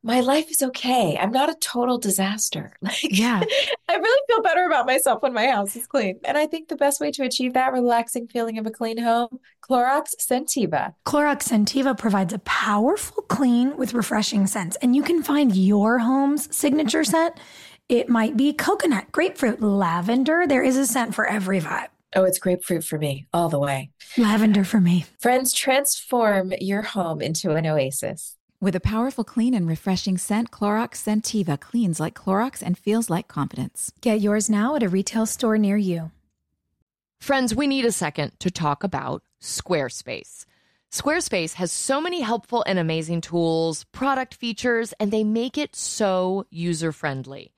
my 0.05 0.21
life 0.21 0.51
is 0.51 0.63
okay. 0.63 1.17
I'm 1.17 1.31
not 1.31 1.49
a 1.49 1.55
total 1.55 1.97
disaster. 1.99 2.73
Like, 2.83 3.03
Yeah. 3.03 3.41
I 3.89 3.97
really 3.97 4.23
feel 4.29 4.43
better 4.43 4.67
about 4.67 4.87
myself 4.87 5.23
when 5.23 5.33
my 5.33 5.47
house 5.47 5.77
is 5.77 5.87
clean. 5.87 6.19
And 6.25 6.37
I 6.37 6.47
think 6.47 6.69
the 6.69 6.77
best 6.77 7.01
way 7.01 7.13
to 7.13 7.23
achieve 7.23 7.53
that 7.53 7.73
relaxing 7.73 8.27
feeling 8.27 8.59
of 8.59 8.67
a 8.67 8.71
clean 8.71 8.99
home, 8.99 9.39
Clorox 9.63 10.15
Sentiva. 10.19 10.95
Clorox 11.07 11.49
Sentiva 11.49 11.97
provides 11.97 12.33
a 12.33 12.41
powerful 12.41 13.23
clean 13.25 13.77
with 13.77 13.95
refreshing 13.95 14.47
scents, 14.47 14.77
and 14.83 14.97
you 14.97 15.03
can 15.03 15.23
find 15.23 15.55
your 15.55 15.99
home's 15.99 16.55
signature 16.55 17.05
scent. 17.05 17.39
It 17.89 18.09
might 18.09 18.37
be 18.37 18.53
coconut, 18.53 19.13
grapefruit, 19.13 19.61
lavender. 19.61 20.47
There 20.47 20.63
is 20.63 20.77
a 20.77 20.87
scent 20.87 21.15
for 21.15 21.27
every 21.27 21.61
vibe. 21.61 21.89
Oh, 22.15 22.25
it's 22.25 22.39
grapefruit 22.39 22.85
for 22.85 22.99
me 22.99 23.27
all 23.33 23.49
the 23.49 23.59
way. 23.59 23.91
Lavender 24.19 24.65
for 24.65 24.81
me. 24.81 25.07
Friends, 25.19 25.53
transform 25.53 26.53
your 26.61 26.83
home 26.83 27.23
into 27.23 27.53
an 27.53 27.67
oasis. 27.67 28.37
With 28.61 28.77
a 28.77 28.81
powerful, 28.81 29.25
clean, 29.25 29.55
and 29.55 29.67
refreshing 29.67 30.19
scent, 30.19 30.51
Clorox 30.51 30.95
Sentiva 31.03 31.59
cleans 31.59 31.99
like 31.99 32.15
Clorox 32.15 32.63
and 32.63 32.79
feels 32.79 33.11
like 33.11 33.27
confidence. 33.27 33.93
Get 34.01 34.21
yours 34.21 34.49
now 34.49 34.77
at 34.77 34.85
a 34.85 34.89
retail 34.89 35.27
store 35.27 35.59
near 35.59 35.77
you. 35.77 36.13
Friends, 37.21 37.55
we 37.55 37.67
need 37.67 37.85
a 37.85 37.93
second 37.93 38.39
to 38.41 38.51
talk 38.51 38.85
about 38.85 39.23
Squarespace. 39.41 40.45
Squarespace 40.93 41.55
has 41.55 41.73
so 41.73 42.01
many 42.01 42.21
helpful 42.21 42.63
and 42.67 42.79
amazing 42.79 43.23
tools, 43.23 43.85
product 43.85 44.35
features, 44.35 44.93
and 45.01 45.11
they 45.11 45.25
make 45.25 45.57
it 45.57 45.75
so 45.75 46.47
user 46.51 46.93
friendly. 46.93 47.53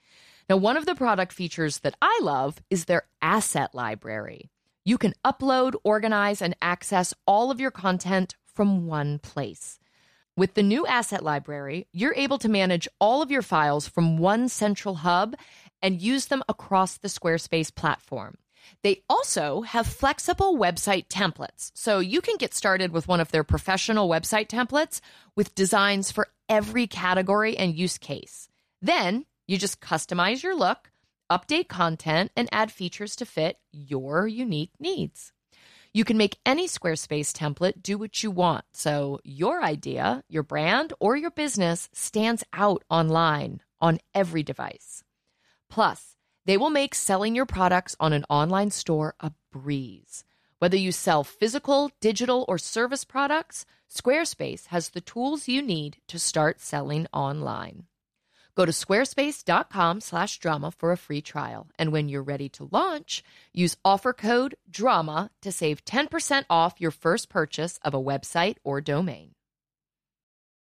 Now, 0.49 0.57
one 0.57 0.77
of 0.77 0.87
the 0.87 0.95
product 0.95 1.33
features 1.33 1.79
that 1.81 1.97
I 2.03 2.21
love 2.23 2.61
is 2.69 2.85
their 2.85 3.05
asset 3.23 3.75
library. 3.75 4.51
You 4.85 4.99
can 4.99 5.15
upload, 5.25 5.75
organize, 5.85 6.43
and 6.43 6.55
access 6.61 7.15
all 7.27 7.51
of 7.51 7.61
your 7.61 7.71
content 7.71 8.35
from 8.45 8.87
one 8.87 9.19
place. 9.19 9.79
With 10.37 10.55
the 10.55 10.63
new 10.63 10.87
asset 10.87 11.23
library, 11.23 11.87
you're 11.93 12.15
able 12.15 12.39
to 12.39 12.49
manage 12.49 12.89
all 13.01 13.23
of 13.23 13.31
your 13.31 13.43
files 13.43 13.89
from 13.89 14.19
one 14.19 14.49
central 14.49 14.97
hub 14.97 15.37
and 15.81 16.03
use 16.03 16.27
them 16.27 16.43
across 16.49 16.97
the 16.97 17.09
Squarespace 17.09 17.75
platform. 17.75 18.37
They 18.83 19.03
also 19.09 19.63
have 19.63 19.87
flexible 19.87 20.57
website 20.57 21.09
templates, 21.09 21.71
so 21.75 21.99
you 21.99 22.21
can 22.21 22.37
get 22.37 22.55
started 22.55 22.93
with 22.93 23.09
one 23.09 23.21
of 23.21 23.31
their 23.31 23.45
professional 23.45 24.09
website 24.09 24.49
templates 24.49 25.01
with 25.37 25.55
designs 25.55 26.11
for 26.11 26.29
every 26.49 26.87
category 26.87 27.57
and 27.57 27.75
use 27.75 27.99
case. 27.99 28.49
Then 28.83 29.27
you 29.47 29.59
just 29.59 29.81
customize 29.81 30.43
your 30.43 30.57
look, 30.57 30.91
update 31.31 31.69
content, 31.69 32.33
and 32.37 32.49
add 32.53 32.73
features 32.73 33.17
to 33.17 33.27
fit 33.27 33.59
your 33.73 34.27
unique 34.27 34.73
needs. 34.79 35.33
You 35.93 36.05
can 36.05 36.17
make 36.17 36.39
any 36.45 36.67
Squarespace 36.67 37.33
template 37.33 37.81
do 37.81 37.97
what 37.97 38.23
you 38.23 38.31
want, 38.31 38.65
so 38.73 39.21
your 39.23 39.63
idea, 39.63 40.25
your 40.29 40.43
brand, 40.43 40.93
or 40.99 41.17
your 41.17 41.31
business 41.31 41.89
stands 41.93 42.43
out 42.53 42.83
online 42.91 43.61
on 43.81 44.01
every 44.13 44.43
device. 44.43 45.05
Plus, 45.71 46.17
they 46.47 46.57
will 46.57 46.71
make 46.71 46.95
selling 46.95 47.37
your 47.37 47.47
products 47.47 47.95
on 48.01 48.13
an 48.13 48.25
online 48.29 48.71
store 48.71 49.15
a 49.21 49.33
breeze. 49.53 50.25
Whether 50.59 50.77
you 50.77 50.93
sell 50.93 51.23
physical, 51.23 51.91
digital, 52.01 52.45
or 52.49 52.59
service 52.59 53.05
products, 53.05 53.65
Squarespace 53.89 54.67
has 54.67 54.91
the 54.91 55.01
tools 55.01 55.47
you 55.47 55.63
need 55.63 55.99
to 56.09 56.19
start 56.19 56.61
selling 56.61 57.07
online. 57.13 57.85
Go 58.57 58.65
to 58.65 58.73
squarespace.com 58.73 60.01
slash 60.01 60.39
drama 60.39 60.71
for 60.71 60.93
a 60.93 60.97
free 60.97 61.21
trial. 61.21 61.69
And 61.79 61.93
when 61.93 62.09
you're 62.09 62.23
ready 62.23 62.49
to 62.51 62.69
launch, 62.71 63.25
use 63.53 63.77
offer 63.85 64.13
code 64.13 64.55
DRAMA 64.71 65.31
to 65.43 65.51
save 65.51 65.85
10% 65.85 66.45
off 66.49 66.81
your 66.81 66.93
first 66.93 67.29
purchase 67.29 67.79
of 67.83 67.95
a 67.95 68.03
website 68.03 68.57
or 68.63 68.81
domain. 68.81 69.33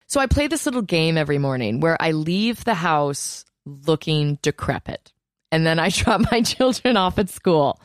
So 0.08 0.20
I 0.20 0.28
play 0.28 0.48
this 0.48 0.66
little 0.66 0.82
game 0.82 1.18
every 1.18 1.38
morning 1.38 1.82
where 1.82 2.02
I 2.02 2.12
leave 2.12 2.64
the 2.64 2.74
house 2.74 3.46
looking 3.66 4.40
decrepit. 4.42 5.12
And 5.52 5.66
then 5.66 5.80
I 5.80 5.90
drop 5.92 6.22
my 6.32 6.42
children 6.42 6.98
off 6.98 7.20
at 7.20 7.30
school. 7.30 7.80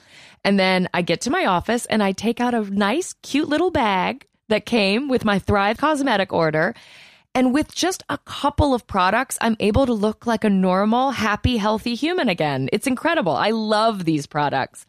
And 0.45 0.59
then 0.59 0.89
I 0.95 1.03
get 1.03 1.23
to 1.23 1.31
my 1.31 1.47
office 1.47 1.87
and 1.87 2.03
I 2.03 2.13
take 2.13 2.41
out 2.41 2.55
a 2.55 2.63
nice, 2.63 3.15
cute 3.23 3.49
little 3.49 3.71
bag 3.71 4.27
that 4.49 4.67
came 4.67 5.09
with 5.09 5.25
my 5.25 5.39
Thrive 5.39 5.79
cosmetic 5.79 6.33
order. 6.33 6.75
And 7.35 7.55
with 7.55 7.75
just 7.75 8.03
a 8.11 8.19
couple 8.19 8.75
of 8.75 8.87
products, 8.87 9.39
I'm 9.41 9.57
able 9.59 9.87
to 9.87 9.95
look 9.95 10.27
like 10.27 10.45
a 10.45 10.51
normal, 10.51 11.13
happy, 11.13 11.57
healthy 11.57 11.95
human 11.95 12.29
again. 12.29 12.69
It's 12.73 12.87
incredible. 12.87 13.33
I 13.33 13.51
love 13.51 14.05
these 14.05 14.27
products. 14.27 14.85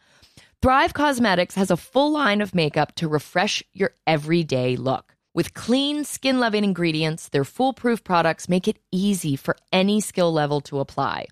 Thrive 0.60 0.92
Cosmetics 0.92 1.54
has 1.54 1.70
a 1.70 1.76
full 1.76 2.12
line 2.12 2.40
of 2.40 2.54
makeup 2.54 2.94
to 2.96 3.08
refresh 3.08 3.62
your 3.72 3.90
everyday 4.06 4.76
look. 4.76 5.14
With 5.34 5.54
clean, 5.54 6.04
skin 6.04 6.38
loving 6.38 6.64
ingredients, 6.64 7.28
their 7.28 7.44
foolproof 7.44 8.04
products 8.04 8.48
make 8.48 8.68
it 8.68 8.78
easy 8.92 9.36
for 9.36 9.56
any 9.72 10.00
skill 10.00 10.32
level 10.32 10.60
to 10.62 10.80
apply. 10.80 11.26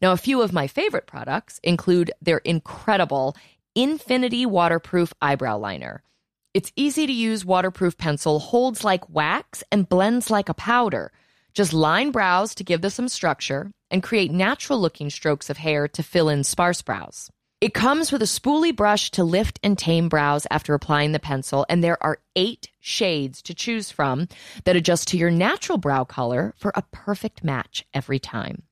Now, 0.00 0.12
a 0.12 0.16
few 0.16 0.42
of 0.42 0.52
my 0.52 0.66
favorite 0.66 1.06
products 1.06 1.60
include 1.62 2.12
their 2.20 2.38
incredible 2.38 3.36
Infinity 3.74 4.46
Waterproof 4.46 5.12
Eyebrow 5.20 5.58
Liner. 5.58 6.02
Its 6.54 6.70
easy 6.76 7.06
to 7.06 7.12
use 7.12 7.46
waterproof 7.46 7.96
pencil 7.96 8.38
holds 8.38 8.84
like 8.84 9.08
wax 9.08 9.64
and 9.72 9.88
blends 9.88 10.30
like 10.30 10.50
a 10.50 10.54
powder. 10.54 11.10
Just 11.54 11.72
line 11.72 12.10
brows 12.10 12.54
to 12.54 12.64
give 12.64 12.82
them 12.82 12.90
some 12.90 13.08
structure 13.08 13.70
and 13.90 14.02
create 14.02 14.30
natural 14.30 14.78
looking 14.78 15.08
strokes 15.08 15.48
of 15.48 15.56
hair 15.56 15.88
to 15.88 16.02
fill 16.02 16.28
in 16.28 16.44
sparse 16.44 16.82
brows. 16.82 17.30
It 17.62 17.72
comes 17.72 18.12
with 18.12 18.20
a 18.22 18.26
spoolie 18.26 18.74
brush 18.74 19.10
to 19.12 19.24
lift 19.24 19.60
and 19.62 19.78
tame 19.78 20.08
brows 20.10 20.46
after 20.50 20.74
applying 20.74 21.12
the 21.12 21.20
pencil, 21.20 21.64
and 21.70 21.82
there 21.82 22.02
are 22.02 22.18
eight 22.36 22.68
shades 22.80 23.40
to 23.42 23.54
choose 23.54 23.90
from 23.90 24.28
that 24.64 24.76
adjust 24.76 25.08
to 25.08 25.16
your 25.16 25.30
natural 25.30 25.78
brow 25.78 26.04
color 26.04 26.54
for 26.58 26.72
a 26.74 26.82
perfect 26.90 27.44
match 27.44 27.86
every 27.94 28.18
time. 28.18 28.64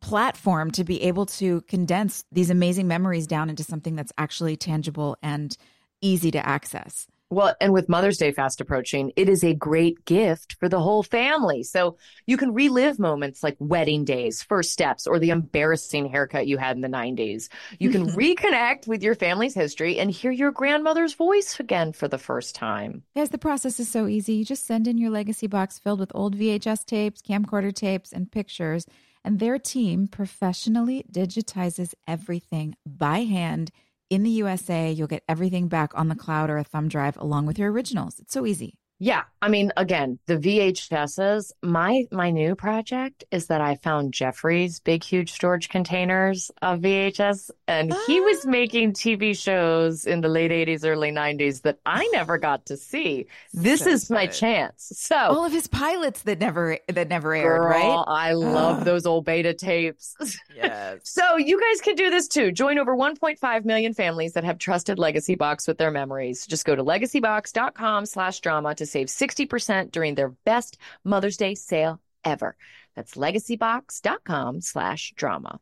platform 0.00 0.70
to 0.70 0.84
be 0.84 1.02
able 1.02 1.26
to 1.26 1.60
condense 1.62 2.24
these 2.30 2.50
amazing 2.50 2.86
memories 2.86 3.26
down 3.26 3.50
into 3.50 3.64
something 3.64 3.96
that's 3.96 4.12
actually 4.16 4.56
tangible 4.56 5.16
and 5.22 5.56
easy 6.00 6.30
to 6.30 6.46
access. 6.46 7.08
Well, 7.30 7.54
and 7.60 7.74
with 7.74 7.90
Mother's 7.90 8.16
Day 8.16 8.32
fast 8.32 8.60
approaching, 8.62 9.12
it 9.14 9.28
is 9.28 9.44
a 9.44 9.52
great 9.52 10.06
gift 10.06 10.56
for 10.58 10.66
the 10.66 10.80
whole 10.80 11.02
family. 11.02 11.62
So 11.62 11.98
you 12.26 12.38
can 12.38 12.54
relive 12.54 12.98
moments 12.98 13.42
like 13.42 13.56
wedding 13.58 14.06
days, 14.06 14.42
first 14.42 14.72
steps, 14.72 15.06
or 15.06 15.18
the 15.18 15.28
embarrassing 15.28 16.08
haircut 16.08 16.46
you 16.46 16.56
had 16.56 16.76
in 16.76 16.80
the 16.82 16.88
90s. 16.88 17.50
You 17.78 17.90
can 17.90 18.06
reconnect 18.16 18.86
with 18.86 19.02
your 19.02 19.14
family's 19.14 19.54
history 19.54 19.98
and 19.98 20.10
hear 20.10 20.30
your 20.30 20.52
grandmother's 20.52 21.12
voice 21.12 21.60
again 21.60 21.92
for 21.92 22.08
the 22.08 22.16
first 22.16 22.54
time. 22.54 23.02
Yes, 23.14 23.28
the 23.28 23.36
process 23.36 23.78
is 23.78 23.90
so 23.90 24.06
easy. 24.06 24.34
You 24.34 24.46
just 24.46 24.66
send 24.66 24.88
in 24.88 24.96
your 24.96 25.10
legacy 25.10 25.48
box 25.48 25.78
filled 25.78 26.00
with 26.00 26.12
old 26.14 26.34
VHS 26.34 26.86
tapes, 26.86 27.20
camcorder 27.20 27.74
tapes, 27.74 28.10
and 28.10 28.32
pictures, 28.32 28.86
and 29.22 29.38
their 29.38 29.58
team 29.58 30.06
professionally 30.06 31.04
digitizes 31.12 31.92
everything 32.06 32.74
by 32.86 33.18
hand 33.18 33.70
in 34.10 34.22
the 34.22 34.30
USA. 34.30 34.90
You'll 34.90 35.06
get 35.06 35.24
everything 35.28 35.68
back 35.68 35.92
on 35.94 36.08
the 36.08 36.14
cloud 36.14 36.50
or 36.50 36.58
a 36.58 36.64
thumb 36.64 36.88
drive 36.88 37.16
along 37.16 37.46
with 37.46 37.58
your 37.58 37.70
originals. 37.70 38.18
It's 38.18 38.32
so 38.32 38.46
easy. 38.46 38.74
Yeah, 39.00 39.22
I 39.40 39.48
mean, 39.48 39.72
again, 39.76 40.18
the 40.26 40.36
VHSs. 40.36 41.52
My 41.62 42.04
my 42.10 42.30
new 42.30 42.56
project 42.56 43.22
is 43.30 43.46
that 43.46 43.60
I 43.60 43.76
found 43.76 44.12
Jeffrey's 44.12 44.80
big, 44.80 45.04
huge 45.04 45.30
storage 45.30 45.68
containers 45.68 46.50
of 46.62 46.80
VHS, 46.80 47.50
and 47.68 47.94
he 48.06 48.20
was 48.20 48.44
ah. 48.46 48.50
making 48.50 48.94
TV 48.94 49.36
shows 49.36 50.06
in 50.06 50.20
the 50.22 50.28
late 50.28 50.50
'80s, 50.50 50.84
early 50.84 51.12
'90s 51.12 51.62
that 51.62 51.78
I 51.86 52.08
never 52.12 52.34
oh. 52.34 52.38
got 52.38 52.66
to 52.66 52.76
see. 52.76 53.26
This 53.52 53.80
So 53.80 53.90
is 53.90 54.10
my 54.10 54.26
good. 54.26 54.34
chance. 54.34 54.90
So, 54.96 55.16
All 55.16 55.44
of 55.44 55.52
his 55.52 55.66
pilots 55.66 56.22
that 56.22 56.40
never 56.40 56.78
that 56.88 57.08
never 57.08 57.34
aired, 57.34 57.60
girl, 57.60 57.68
right? 57.68 58.04
I 58.08 58.32
love 58.32 58.80
ah. 58.80 58.84
those 58.84 59.06
old 59.06 59.24
beta 59.24 59.54
tapes. 59.54 60.16
Yes. 60.54 61.02
So 61.04 61.36
you 61.36 61.60
guys 61.60 61.80
can 61.80 61.94
do 61.94 62.10
this 62.10 62.26
too. 62.26 62.50
Join 62.50 62.78
over 62.78 62.96
1.5 62.96 63.64
million 63.64 63.94
families 63.94 64.32
that 64.32 64.42
have 64.42 64.58
trusted 64.58 64.98
Legacy 64.98 65.36
Box 65.36 65.68
with 65.68 65.78
their 65.78 65.92
memories. 65.92 66.46
Just 66.46 66.64
go 66.64 66.74
to 66.74 66.82
legacybox.com 66.82 68.06
slash 68.06 68.40
drama 68.40 68.74
to 68.74 68.84
save 68.84 69.06
60% 69.06 69.92
during 69.92 70.16
their 70.16 70.30
best 70.44 70.78
Mother's 71.04 71.36
Day 71.36 71.54
sale 71.54 72.00
ever. 72.24 72.56
That's 72.96 73.14
legacybox.com 73.14 74.60
slash 74.62 75.12
drama. 75.14 75.60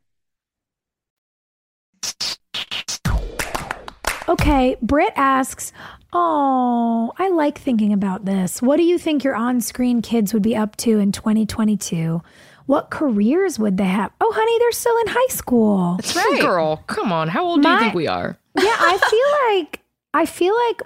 Okay, 4.27 4.75
Britt 4.81 5.13
asks, 5.15 5.71
Oh, 6.13 7.13
I 7.17 7.29
like 7.29 7.57
thinking 7.57 7.93
about 7.93 8.25
this. 8.25 8.61
What 8.61 8.77
do 8.77 8.83
you 8.83 8.97
think 8.97 9.23
your 9.23 9.35
on 9.35 9.61
screen 9.61 10.01
kids 10.01 10.33
would 10.33 10.43
be 10.43 10.55
up 10.55 10.75
to 10.77 10.99
in 10.99 11.11
2022? 11.11 12.21
what 12.67 12.89
careers 12.89 13.57
would 13.57 13.77
they 13.77 13.85
have? 13.85 14.11
Oh, 14.21 14.31
honey, 14.35 14.59
they're 14.59 14.71
still 14.73 14.97
in 14.99 15.07
high 15.07 15.33
school. 15.33 15.95
That's 15.95 16.15
right. 16.15 16.41
Girl, 16.41 16.83
come 16.85 17.11
on. 17.11 17.29
How 17.29 17.43
old 17.43 17.63
do 17.63 17.69
you 17.69 17.79
think 17.79 17.95
we 17.95 18.07
are? 18.07 18.37
Yeah, 18.55 18.75
I 18.77 18.97
feel 18.97 19.55
like 19.57 19.81
I 20.13 20.25
feel 20.25 20.53
like 20.67 20.81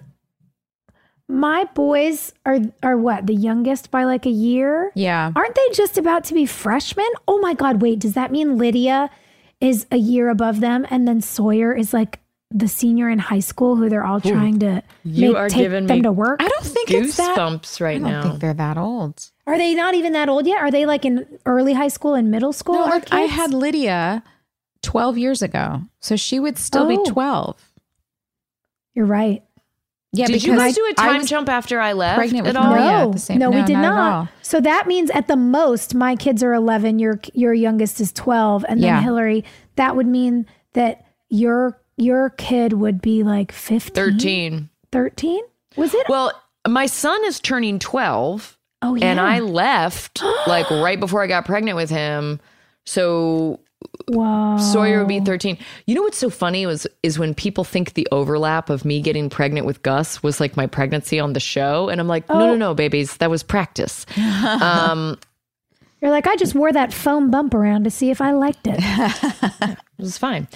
my 1.27 1.65
boys 1.73 2.34
are 2.45 2.60
are 2.84 2.97
what 2.97 3.25
the 3.27 3.34
youngest 3.34 3.89
by 3.91 4.04
like 4.04 4.25
a 4.25 4.32
year. 4.32 4.91
Yeah. 4.93 5.32
Aren't 5.36 5.56
they 5.56 5.67
just 5.73 5.97
about 5.97 6.23
to 6.25 6.34
be 6.36 6.45
freshmen? 6.45 7.10
Oh 7.27 7.39
my 7.39 7.56
God! 7.56 7.82
Wait, 7.82 7.99
does 7.99 8.13
that 8.13 8.32
mean 8.32 8.58
Lydia 8.58 9.10
is 9.60 9.88
a 9.91 9.97
year 9.97 10.30
above 10.30 10.60
them, 10.60 10.86
and 10.91 11.08
then 11.08 11.19
Sawyer 11.19 11.73
is 11.73 11.93
like 11.93 12.19
the 12.53 12.67
senior 12.67 13.09
in 13.09 13.17
high 13.19 13.39
school 13.39 13.75
who 13.75 13.87
they're 13.89 14.03
all 14.05 14.19
trying 14.21 14.59
to 14.59 14.83
You 15.03 15.29
make, 15.29 15.37
are 15.37 15.49
take 15.49 15.63
giving 15.63 15.87
them 15.87 15.97
me 15.97 16.01
to 16.03 16.11
work? 16.11 16.41
I 16.43 16.47
don't 16.49 16.65
think 16.65 16.91
it's 16.91 17.17
that. 17.17 17.37
Goosebumps 17.37 17.79
right 17.81 18.01
now. 18.01 18.07
I 18.07 18.11
don't 18.11 18.21
now. 18.23 18.29
think 18.29 18.41
they're 18.41 18.53
that 18.53 18.77
old. 18.77 19.29
Are 19.47 19.57
they 19.57 19.73
not 19.73 19.93
even 19.95 20.13
that 20.13 20.27
old 20.29 20.45
yet? 20.45 20.59
Are 20.61 20.69
they 20.71 20.85
like 20.85 21.05
in 21.05 21.25
early 21.45 21.73
high 21.73 21.87
school 21.87 22.13
and 22.13 22.29
middle 22.29 22.53
school? 22.53 22.75
No, 22.75 22.83
our 22.83 22.89
like 22.99 23.11
I 23.13 23.21
had 23.21 23.53
Lydia 23.53 24.23
12 24.81 25.17
years 25.17 25.41
ago. 25.41 25.83
So 25.99 26.15
she 26.15 26.39
would 26.39 26.57
still 26.57 26.83
Oh. 26.83 27.03
be 27.03 27.09
12. 27.09 27.55
You're 28.93 29.05
right. 29.05 29.43
Yeah, 30.13 30.27
Did 30.27 30.43
you 30.43 30.57
guys 30.57 30.75
do 30.75 30.85
a 30.91 30.93
time 30.93 31.25
jump 31.25 31.47
after 31.47 31.79
I 31.79 31.93
left 31.93 32.17
pregnant 32.17 32.45
with 32.45 32.57
at 32.57 32.61
all? 32.61 32.75
No, 32.75 33.07
at 33.07 33.11
the 33.13 33.19
same 33.19 33.39
no, 33.39 33.49
we 33.49 33.61
did 33.63 33.73
not 33.75 33.81
not. 33.83 34.27
So 34.41 34.59
that 34.59 34.85
means 34.85 35.09
at 35.11 35.29
the 35.29 35.37
most, 35.37 35.95
my 35.95 36.17
kids 36.17 36.43
are 36.43 36.53
11. 36.53 36.99
Your 36.99 37.21
your 37.33 37.53
youngest 37.53 38.01
is 38.01 38.11
12, 38.11 38.65
and 38.67 38.83
then 38.83 38.87
Yeah. 38.89 39.03
Hilarie. 39.03 39.45
That 39.77 39.95
would 39.95 40.07
mean 40.07 40.47
that 40.73 41.05
your 41.29 41.79
your 41.97 42.30
kid 42.32 42.73
would 42.73 43.01
be 43.01 43.23
like 43.23 43.51
15, 43.51 43.93
13. 43.93 44.69
13? 44.91 45.41
Was 45.75 45.93
it? 45.93 46.08
Well, 46.10 46.32
my 46.67 46.86
son 46.86 47.23
is 47.25 47.39
turning 47.39 47.80
12 47.80 48.58
oh 48.82 48.95
yeah. 48.95 49.06
and 49.06 49.19
I 49.19 49.39
left 49.39 50.21
like 50.47 50.69
right 50.69 50.99
before 50.99 51.23
I 51.23 51.27
got 51.27 51.45
pregnant 51.45 51.75
with 51.75 51.89
him. 51.89 52.39
So 52.86 53.60
Whoa. 54.08 54.58
Sawyer 54.58 54.99
would 54.99 55.08
be 55.08 55.19
13. 55.19 55.58
You 55.88 55.95
know 55.95 56.04
what's 56.04 56.17
so 56.17 56.30
funny 56.30 56.65
was 56.65 56.86
is 57.01 57.17
when 57.17 57.34
people 57.34 57.63
think 57.63 57.93
the 57.93 58.08
overlap 58.12 58.69
of 58.69 58.86
me 58.86 59.01
getting 59.01 59.30
pregnant 59.30 59.65
with 59.65 59.82
Gus 59.82 60.21
was 60.21 60.39
like 60.39 60.56
my 60.56 60.67
pregnancy 60.67 61.19
on 61.19 61.34
the 61.34 61.39
show 61.39 61.89
and 61.89 61.99
I'm 61.99 62.08
like, 62.08 62.30
no, 62.30 62.39
no, 62.39 62.56
no, 62.56 62.73
babies, 62.75 63.17
that 63.17 63.30
was 63.30 63.43
practice. 63.43 64.06
um 64.17 65.17
You're 65.99 66.12
like 66.12 66.27
I 66.27 66.36
just 66.36 66.54
wore 66.54 66.71
that 66.71 66.93
foam 66.93 67.32
bump 67.32 67.54
around 67.54 67.86
to 67.86 67.91
see 67.91 68.12
if 68.12 68.21
I 68.21 68.32
liked 68.34 68.67
it. 68.67 68.80
it 70.01 70.05
was 70.05 70.17
fine. 70.17 70.47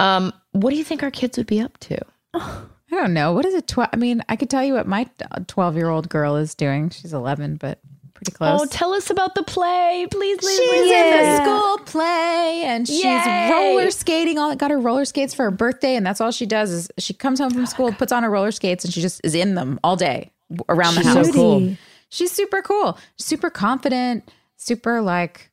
Um 0.00 0.32
what 0.52 0.70
do 0.70 0.76
you 0.76 0.84
think 0.84 1.02
our 1.02 1.10
kids 1.10 1.36
would 1.38 1.46
be 1.46 1.60
up 1.60 1.78
to? 1.78 1.98
I 2.34 2.62
don't 2.90 3.14
know. 3.14 3.32
What 3.32 3.44
is 3.44 3.54
it? 3.54 3.66
12? 3.66 3.90
I 3.92 3.96
mean, 3.96 4.22
I 4.28 4.36
could 4.36 4.48
tell 4.50 4.62
you 4.62 4.74
what 4.74 4.86
my 4.86 5.08
12 5.48 5.76
year 5.76 5.88
old 5.88 6.08
girl 6.08 6.36
is 6.36 6.54
doing. 6.54 6.90
She's 6.90 7.12
11, 7.12 7.56
but 7.56 7.80
pretty 8.14 8.30
close. 8.30 8.60
Oh, 8.62 8.66
tell 8.66 8.92
us 8.94 9.10
about 9.10 9.34
the 9.34 9.42
play, 9.42 10.06
please, 10.10 10.38
please. 10.38 10.56
She's 10.56 10.70
please. 10.70 10.92
in 10.92 11.10
the 11.10 11.36
school 11.42 11.78
play 11.86 12.62
and 12.64 12.86
she's 12.86 13.02
Yay. 13.02 13.50
roller 13.50 13.90
skating. 13.90 14.38
All 14.38 14.54
got 14.54 14.70
her 14.70 14.78
roller 14.78 15.04
skates 15.04 15.34
for 15.34 15.42
her 15.44 15.50
birthday, 15.50 15.96
and 15.96 16.06
that's 16.06 16.20
all 16.20 16.30
she 16.30 16.46
does 16.46 16.70
is 16.70 16.88
she 16.98 17.12
comes 17.14 17.40
home 17.40 17.50
from 17.50 17.66
school, 17.66 17.92
puts 17.92 18.12
on 18.12 18.22
her 18.22 18.30
roller 18.30 18.52
skates, 18.52 18.84
and 18.84 18.94
she 18.94 19.00
just 19.00 19.20
is 19.24 19.34
in 19.34 19.56
them 19.56 19.80
all 19.82 19.96
day 19.96 20.30
around 20.68 20.94
the 20.94 21.02
She's 21.02 21.12
so 21.12 21.18
house. 21.24 21.32
cool. 21.32 21.76
She's 22.10 22.30
super 22.30 22.62
cool, 22.62 22.96
super 23.16 23.50
confident, 23.50 24.30
super 24.56 25.00
like. 25.02 25.50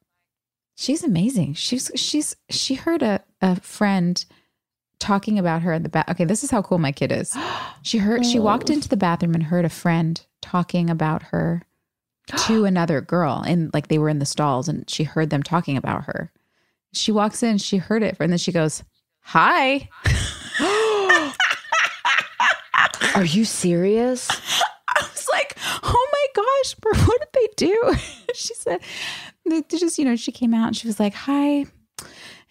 She's 0.75 1.03
amazing. 1.03 1.55
She's 1.55 1.89
she's 1.95 2.35
she 2.49 2.75
heard 2.75 3.01
a 3.01 3.21
a 3.41 3.59
friend 3.61 4.23
talking 4.99 5.39
about 5.39 5.61
her 5.63 5.73
in 5.73 5.83
the 5.83 5.89
bath. 5.89 6.09
Okay, 6.09 6.25
this 6.25 6.43
is 6.43 6.51
how 6.51 6.61
cool 6.61 6.77
my 6.77 6.91
kid 6.91 7.11
is. 7.11 7.35
She 7.83 7.97
heard 7.97 8.23
she 8.23 8.37
walked 8.37 8.69
oh. 8.69 8.73
into 8.73 8.87
the 8.87 8.95
bathroom 8.95 9.33
and 9.33 9.41
heard 9.41 9.65
a 9.65 9.69
friend 9.69 10.23
talking 10.39 10.87
about 10.87 11.23
her 11.23 11.63
to 12.45 12.65
another 12.65 13.01
girl, 13.01 13.43
and 13.45 13.73
like 13.73 13.87
they 13.87 13.97
were 13.97 14.07
in 14.09 14.19
the 14.19 14.25
stalls, 14.25 14.69
and 14.69 14.87
she 14.87 15.03
heard 15.03 15.31
them 15.31 15.41
talking 15.41 15.77
about 15.77 16.03
her. 16.03 16.31
She 16.93 17.11
walks 17.11 17.41
in, 17.41 17.57
she 17.57 17.77
heard 17.77 18.03
it, 18.03 18.17
and 18.19 18.31
then 18.31 18.37
she 18.37 18.51
goes, 18.51 18.83
"Hi." 19.21 19.89
Are 23.15 23.25
you 23.25 23.45
serious? 23.45 24.29
I 24.87 25.01
was 25.01 25.27
like, 25.31 25.57
oh 25.83 26.09
my 26.11 26.43
gosh, 26.43 26.75
Brooke, 26.75 27.07
what 27.07 27.19
did 27.19 27.29
they 27.33 27.47
do? 27.67 27.95
she 28.33 28.53
said, 28.53 28.81
they 29.45 29.61
just, 29.63 29.97
you 29.97 30.05
know, 30.05 30.15
she 30.15 30.31
came 30.31 30.53
out 30.53 30.67
and 30.67 30.77
she 30.77 30.87
was 30.87 30.99
like, 30.99 31.13
hi. 31.13 31.65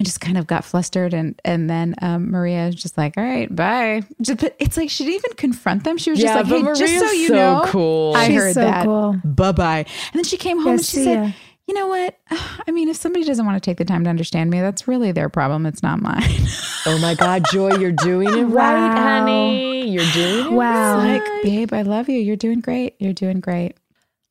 And 0.01 0.07
just 0.07 0.23
kind 0.23 0.39
of 0.39 0.47
got 0.47 0.65
flustered. 0.65 1.13
And 1.13 1.39
and 1.45 1.69
then 1.69 1.95
um, 2.01 2.31
Maria 2.31 2.65
was 2.65 2.75
just 2.75 2.97
like, 2.97 3.19
all 3.19 3.23
right, 3.23 3.55
bye. 3.55 4.01
Just, 4.23 4.41
but 4.41 4.57
it's 4.59 4.79
like 4.79 4.89
she 4.89 5.05
didn't 5.05 5.17
even 5.17 5.33
confront 5.37 5.85
them. 5.85 5.99
She 5.99 6.11
was 6.11 6.19
just 6.19 6.35
like, 6.35 6.47
hey, 6.47 6.63
just 6.75 6.99
so 6.99 7.11
you 7.11 7.29
know. 7.29 7.65
cool. 7.67 8.15
I 8.17 8.29
She's 8.29 8.37
heard 8.37 8.55
so 8.55 8.61
that. 8.63 8.85
cool. 8.87 9.21
Bye 9.23 9.53
bye. 9.53 9.79
And 9.81 10.15
then 10.15 10.25
she 10.25 10.39
came 10.39 10.57
home 10.57 10.67
Yeah, 10.69 10.73
and 10.73 10.85
she 10.87 11.05
said, 11.05 11.27
ya. 11.27 11.33
you 11.69 11.75
know 11.75 11.87
what? 11.89 12.17
I 12.67 12.71
mean, 12.71 12.89
if 12.89 12.97
somebody 12.97 13.27
doesn't 13.27 13.45
want 13.45 13.63
to 13.63 13.71
take 13.71 13.77
the 13.77 13.85
time 13.85 14.05
to 14.05 14.09
understand 14.11 14.49
me, 14.49 14.63
that's 14.63 14.89
really 14.89 15.13
their 15.13 15.29
problem. 15.29 15.67
It's 15.67 15.83
not 15.83 16.01
mine. 16.01 16.23
Oh 16.87 16.99
my 16.99 17.15
God, 17.15 17.45
Joy, 17.53 17.77
you're 17.77 17.93
doing 17.93 18.31
it 18.39 18.45
Wow. 18.45 18.55
right, 18.55 18.99
honey. 18.99 19.91
You're 19.91 20.11
doing 20.15 20.47
it. 20.47 20.53
Wow. 20.53 20.97
like, 20.97 21.23
babe, 21.43 21.75
I 21.75 21.83
love 21.83 22.09
you. 22.09 22.19
You're 22.19 22.37
doing 22.37 22.61
great. 22.61 22.97
You're 22.99 23.13
doing 23.13 23.41
great. 23.41 23.77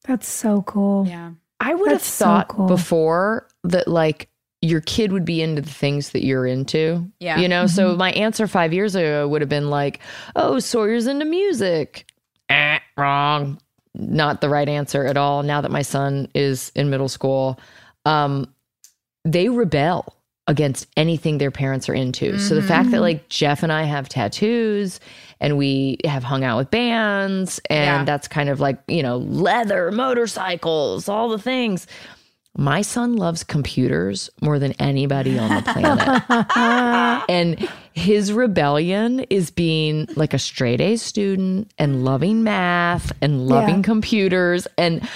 That's 0.05 0.27
so 0.27 0.63
cool. 0.63 1.05
Yeah. 1.07 1.33
I 1.59 1.75
would 1.75 1.89
have 1.91 1.99
That's 1.99 2.09
so 2.09 2.25
thought 2.25 2.47
cool. 2.47 2.65
before 2.65 3.47
that 3.65 3.87
like 3.87 4.29
your 4.61 4.81
kid 4.81 5.11
would 5.13 5.25
be 5.25 5.41
into 5.41 5.61
the 5.61 5.69
things 5.69 6.09
that 6.11 6.25
you're 6.25 6.45
into. 6.45 7.09
Yeah. 7.19 7.37
You 7.39 7.47
know, 7.47 7.65
so 7.67 7.95
my 7.95 8.11
answer 8.11 8.45
five 8.47 8.73
years 8.73 8.93
ago 8.95 9.27
would 9.27 9.41
have 9.41 9.49
been 9.49 9.69
like, 9.69 9.99
oh, 10.35 10.59
Sawyer's 10.59 11.07
into 11.07 11.25
music. 11.25 12.11
Eh, 12.49 12.79
wrong. 12.97 13.59
Not 13.95 14.41
the 14.41 14.49
right 14.49 14.67
answer 14.67 15.05
at 15.05 15.15
all. 15.17 15.43
Now 15.43 15.61
that 15.61 15.71
my 15.71 15.81
son 15.81 16.27
is 16.35 16.71
in 16.75 16.89
middle 16.89 17.07
school, 17.09 17.59
um, 18.05 18.53
they 19.23 19.49
rebel 19.49 20.15
against 20.47 20.87
anything 20.97 21.37
their 21.37 21.51
parents 21.51 21.87
are 21.87 21.93
into. 21.93 22.39
So 22.39 22.55
the 22.55 22.63
fact 22.63 22.89
that 22.91 23.01
like 23.01 23.29
Jeff 23.29 23.61
and 23.61 23.71
I 23.71 23.83
have 23.83 24.09
tattoos 24.09 24.99
and 25.39 25.57
we 25.57 25.99
have 26.05 26.23
hung 26.23 26.43
out 26.43 26.57
with 26.57 26.71
bands 26.71 27.61
and 27.69 27.85
Yeah. 27.85 28.03
that's 28.03 28.27
kind 28.27 28.49
of 28.49 28.59
like, 28.59 28.79
you 28.87 29.03
know, 29.03 29.17
leather, 29.17 29.91
motorcycles, 29.91 31.07
all 31.07 31.29
the 31.29 31.37
things. 31.37 31.85
My 32.59 32.81
son 32.81 33.15
loves 33.15 33.45
computers 33.45 34.29
more 34.41 34.59
than 34.59 34.73
anybody 34.73 35.39
on 35.39 35.47
the 35.55 35.61
planet. 35.61 37.23
and 37.29 37.69
his 37.93 38.33
rebellion 38.33 39.21
is 39.29 39.49
being 39.49 40.07
like 40.17 40.33
a 40.33 40.39
straight 40.39 40.81
A 40.81 40.97
student 40.97 41.71
and 41.77 42.03
loving 42.03 42.43
math 42.43 43.13
and 43.21 43.47
loving 43.47 43.77
Yeah. 43.77 43.81
computers. 43.83 44.67
And, 44.77 45.07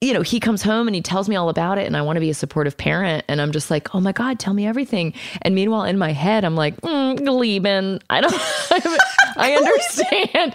you 0.00 0.12
know, 0.12 0.22
he 0.22 0.40
comes 0.40 0.60
home 0.62 0.88
and 0.88 0.94
he 0.94 1.00
tells 1.00 1.28
me 1.28 1.36
all 1.36 1.48
about 1.48 1.78
it. 1.78 1.86
And 1.86 1.96
I 1.96 2.02
want 2.02 2.16
to 2.16 2.20
be 2.20 2.30
a 2.30 2.34
supportive 2.34 2.76
parent. 2.76 3.24
And 3.28 3.40
I'm 3.40 3.52
just 3.52 3.70
like, 3.70 3.94
oh 3.94 4.00
my 4.00 4.12
God, 4.12 4.40
tell 4.40 4.54
me 4.54 4.66
everything. 4.66 5.14
And 5.42 5.54
meanwhile, 5.54 5.84
in 5.84 5.98
my 5.98 6.12
head, 6.12 6.44
I'm 6.44 6.56
like, 6.56 6.80
mm, 6.80 8.02
I 8.10 8.20
don't, 8.20 8.34
I 9.40 9.54
understand 9.54 10.54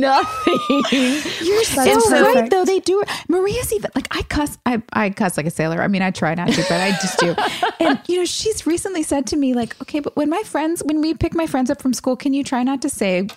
nothing. 0.00 0.58
You're 0.90 1.64
so, 1.64 1.84
That's 1.84 2.10
right, 2.10 2.24
perfect. 2.24 2.50
though. 2.50 2.64
They 2.64 2.80
do. 2.80 3.02
Maria's 3.28 3.72
even 3.72 3.90
like 3.94 4.06
I 4.10 4.22
cuss. 4.22 4.56
I, 4.64 4.82
I 4.92 5.10
cuss 5.10 5.36
like 5.36 5.46
a 5.46 5.50
sailor. 5.50 5.82
I 5.82 5.88
mean, 5.88 6.02
I 6.02 6.10
try 6.10 6.34
not 6.34 6.48
to, 6.48 6.62
but 6.62 6.80
I 6.80 6.92
just 6.92 7.18
do. 7.18 7.36
and 7.80 8.00
you 8.08 8.18
know, 8.18 8.24
she's 8.24 8.66
recently 8.66 9.02
said 9.02 9.26
to 9.28 9.36
me, 9.36 9.52
like, 9.54 9.80
okay, 9.82 10.00
but 10.00 10.16
when 10.16 10.30
my 10.30 10.42
friends, 10.44 10.82
when 10.82 11.00
we 11.00 11.14
pick 11.14 11.34
my 11.34 11.46
friends 11.46 11.70
up 11.70 11.82
from 11.82 11.92
school, 11.92 12.16
can 12.16 12.32
you 12.32 12.42
try 12.42 12.62
not 12.62 12.80
to 12.82 12.88
say? 12.88 13.28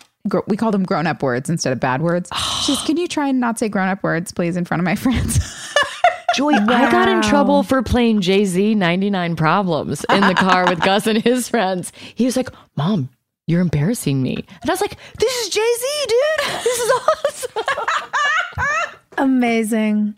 We 0.47 0.57
call 0.57 0.71
them 0.71 0.83
grown 0.83 1.07
up 1.07 1.23
words 1.23 1.49
instead 1.49 1.71
of 1.71 1.79
bad 1.79 2.01
words. 2.01 2.29
She's, 2.65 2.81
can 2.81 2.97
you 2.97 3.07
try 3.07 3.27
and 3.27 3.39
not 3.39 3.59
say 3.59 3.69
grown 3.69 3.87
up 3.87 4.03
words, 4.03 4.31
please, 4.31 4.57
in 4.57 4.65
front 4.65 4.79
of 4.79 4.85
my 4.85 4.95
friends? 4.95 5.39
Joy, 6.35 6.51
I 6.51 6.91
got 6.91 7.07
in 7.07 7.21
trouble 7.23 7.63
for 7.63 7.81
playing 7.81 8.21
Jay 8.21 8.45
Z 8.45 8.75
99 8.75 9.35
Problems 9.37 10.05
in 10.09 10.21
the 10.21 10.35
car 10.35 10.69
with 10.69 10.79
Gus 10.81 11.07
and 11.07 11.17
his 11.17 11.49
friends. 11.49 11.91
He 12.13 12.25
was 12.25 12.37
like, 12.37 12.49
Mom, 12.75 13.09
you're 13.47 13.61
embarrassing 13.61 14.21
me. 14.21 14.35
And 14.61 14.69
I 14.69 14.73
was 14.73 14.81
like, 14.81 14.97
This 15.19 15.33
is 15.41 15.49
Jay 15.49 15.73
Z, 15.79 16.05
dude. 16.07 16.53
This 16.63 16.79
is 16.79 16.91
awesome. 16.91 17.63
Amazing. 19.19 20.15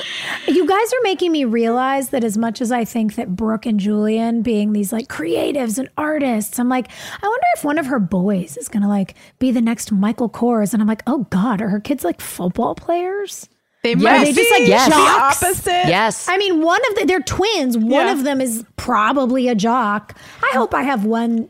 You 0.47 0.67
guys 0.67 0.91
are 0.93 1.03
making 1.03 1.31
me 1.31 1.45
realize 1.45 2.09
that 2.09 2.25
as 2.25 2.37
much 2.37 2.59
as 2.59 2.69
I 2.69 2.83
think 2.83 3.15
that 3.15 3.33
Brooke 3.33 3.65
and 3.65 3.79
Julian 3.79 4.41
being 4.41 4.73
these 4.73 4.91
like 4.91 5.07
creatives 5.07 5.77
and 5.77 5.87
artists, 5.97 6.59
I'm 6.59 6.67
like, 6.67 6.89
I 7.23 7.25
wonder 7.27 7.45
if 7.55 7.63
one 7.63 7.77
of 7.77 7.85
her 7.85 7.99
boys 7.99 8.57
is 8.57 8.67
gonna 8.67 8.89
like 8.89 9.15
be 9.39 9.51
the 9.51 9.61
next 9.61 9.93
Michael 9.93 10.29
Kors. 10.29 10.73
And 10.73 10.81
I'm 10.81 10.87
like, 10.87 11.03
oh 11.07 11.19
God, 11.29 11.61
are 11.61 11.69
her 11.69 11.79
kids 11.79 12.03
like 12.03 12.19
football 12.19 12.75
players? 12.75 13.47
They 13.83 13.93
Yes. 13.93 14.21
Are 14.21 14.25
they 14.25 14.33
just 14.33 14.51
like 14.51 14.67
Yes. 14.67 14.89
jocks? 14.89 15.39
the 15.39 15.45
opposite. 15.45 15.87
yes. 15.87 16.27
I 16.27 16.37
mean, 16.37 16.61
one 16.61 16.81
of 16.89 16.95
the, 16.95 17.05
they're 17.05 17.21
twins. 17.21 17.77
One 17.77 18.07
Yeah. 18.07 18.11
of 18.11 18.25
them 18.25 18.41
is 18.41 18.65
probably 18.75 19.47
a 19.47 19.55
jock. 19.55 20.17
I 20.43 20.49
hope 20.53 20.73
I 20.73 20.83
have 20.83 21.05
one 21.05 21.49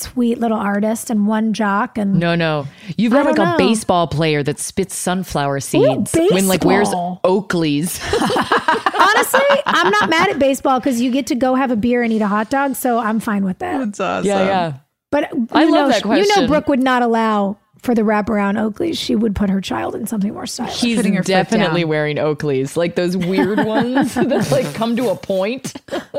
sweet 0.00 0.38
little 0.38 0.58
artist 0.58 1.10
and 1.10 1.26
one 1.26 1.52
jock. 1.52 1.98
And 1.98 2.18
no, 2.18 2.34
no. 2.34 2.66
You've 2.96 3.12
got 3.12 3.26
like 3.26 3.36
don't 3.36 3.54
a 3.54 3.56
baseball 3.58 4.06
player 4.06 4.42
that 4.42 4.58
spits 4.58 4.94
sunflower 4.94 5.60
seeds 5.60 6.14
when 6.14 6.48
like 6.48 6.64
wears. 6.64 6.88
Oakleys. 6.88 8.00
honestly, 9.00 9.62
I'm 9.66 9.90
not 9.90 10.10
mad 10.10 10.30
at 10.30 10.38
baseball 10.38 10.80
because 10.80 11.00
you 11.00 11.10
get 11.10 11.26
to 11.28 11.34
go 11.34 11.54
have 11.54 11.70
a 11.70 11.76
beer 11.76 12.02
and 12.02 12.12
eat 12.12 12.22
a 12.22 12.28
hot 12.28 12.50
dog. 12.50 12.76
So 12.76 12.98
I'm 12.98 13.20
fine 13.20 13.44
with 13.44 13.58
that. 13.58 13.78
That's 13.78 14.00
awesome. 14.00 14.26
yeah, 14.26 14.44
yeah. 14.44 14.72
But 15.10 15.32
you 15.32 15.48
I 15.52 15.64
love 15.64 15.90
know, 16.04 16.10
that 16.10 16.18
You 16.18 16.40
know. 16.40 16.46
Brooke 16.46 16.68
would 16.68 16.82
not 16.82 17.02
allow 17.02 17.56
for 17.82 17.94
the 17.94 18.02
wraparound 18.02 18.58
Oakleys, 18.58 18.98
she 18.98 19.16
would 19.16 19.34
put 19.34 19.48
her 19.48 19.60
child 19.60 19.94
in 19.94 20.06
something 20.06 20.34
more 20.34 20.46
stylish. 20.46 20.80
He's 20.80 21.04
her 21.04 21.22
definitely 21.22 21.84
wearing 21.84 22.16
Oakleys, 22.16 22.76
like 22.76 22.94
those 22.94 23.16
weird 23.16 23.58
ones 23.64 24.14
that 24.14 24.50
like 24.50 24.74
come 24.74 24.96
to 24.96 25.08
a 25.08 25.16
point. 25.16 25.74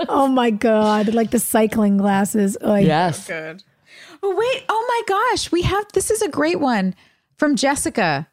oh 0.10 0.28
my 0.28 0.50
god, 0.50 1.14
like 1.14 1.32
the 1.32 1.40
cycling 1.40 1.98
glasses. 1.98 2.58
Oy. 2.66 2.80
Yes. 2.80 3.30
Oh 3.30 3.58
wait! 4.24 4.64
Oh 4.70 4.86
my 4.88 5.02
gosh, 5.32 5.52
we 5.52 5.62
have 5.64 5.86
this 5.94 6.12
is 6.12 6.22
a 6.22 6.30
great 6.30 6.60
one 6.60 6.96
from 7.38 7.56
Jessica. 7.56 8.28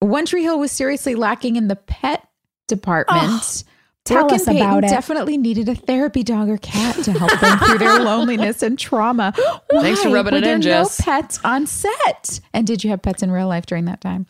One 0.00 0.26
Tree 0.26 0.42
Hill 0.42 0.58
was 0.58 0.72
seriously 0.72 1.14
lacking 1.14 1.56
in 1.56 1.68
the 1.68 1.76
pet 1.76 2.26
department. 2.68 3.64
tell 4.04 4.22
Brooke 4.22 4.32
us 4.32 4.46
and 4.46 4.56
Peyton 4.56 4.68
about 4.68 4.84
it. 4.84 4.88
definitely 4.90 5.36
needed 5.38 5.68
a 5.68 5.74
therapy 5.74 6.22
dog 6.22 6.48
or 6.50 6.58
cat 6.58 6.96
to 7.04 7.12
help 7.12 7.38
them 7.40 7.58
through 7.60 7.78
their 7.78 7.98
loneliness 8.04 8.62
and 8.62 8.78
trauma. 8.78 9.32
Thanks 9.70 10.02
for 10.02 10.08
Why 10.10 10.14
rubbing 10.16 10.34
it 10.34 10.44
in, 10.44 10.60
no 10.60 10.62
Jess. 10.84 11.00
pets 11.00 11.40
on 11.44 11.66
set. 11.66 12.40
And 12.52 12.66
did 12.66 12.84
you 12.84 12.90
have 12.90 13.00
pets 13.02 13.22
in 13.22 13.30
real 13.30 13.48
life 13.48 13.64
during 13.66 13.86
that 13.86 14.00
time? 14.02 14.26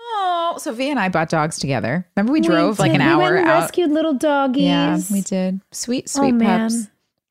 Oh, 0.00 0.54
Sophia 0.58 0.90
and 0.90 0.98
I 0.98 1.10
bought 1.10 1.28
dogs 1.28 1.58
together. 1.58 2.06
Remember 2.16 2.32
we 2.32 2.40
drove 2.40 2.78
like 2.78 2.92
an 2.92 2.98
we 3.00 3.04
hour 3.04 3.18
went 3.18 3.36
and 3.36 3.48
out. 3.48 3.60
rescued 3.62 3.90
little 3.90 4.14
doggies. 4.14 4.62
Yeah, 4.64 4.98
we 5.10 5.20
did. 5.20 5.60
Sweet, 5.70 6.04
oh, 6.08 6.20
sweet 6.20 6.28
Oh, 6.34 6.36
man. 6.36 6.70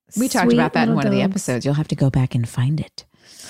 Pups. 0.08 0.18
We 0.18 0.28
talked 0.30 0.52
about 0.54 0.74
that 0.74 0.84
in 0.84 0.90
little 0.90 0.98
one 0.98 1.08
of 1.08 1.12
the 1.14 1.22
episodes. 1.22 1.66
You'll 1.66 1.76
have 1.76 1.88
to 1.90 1.96
go 1.96 2.10
back 2.10 2.36
and 2.36 2.48
find 2.48 2.80
it. 2.80 3.06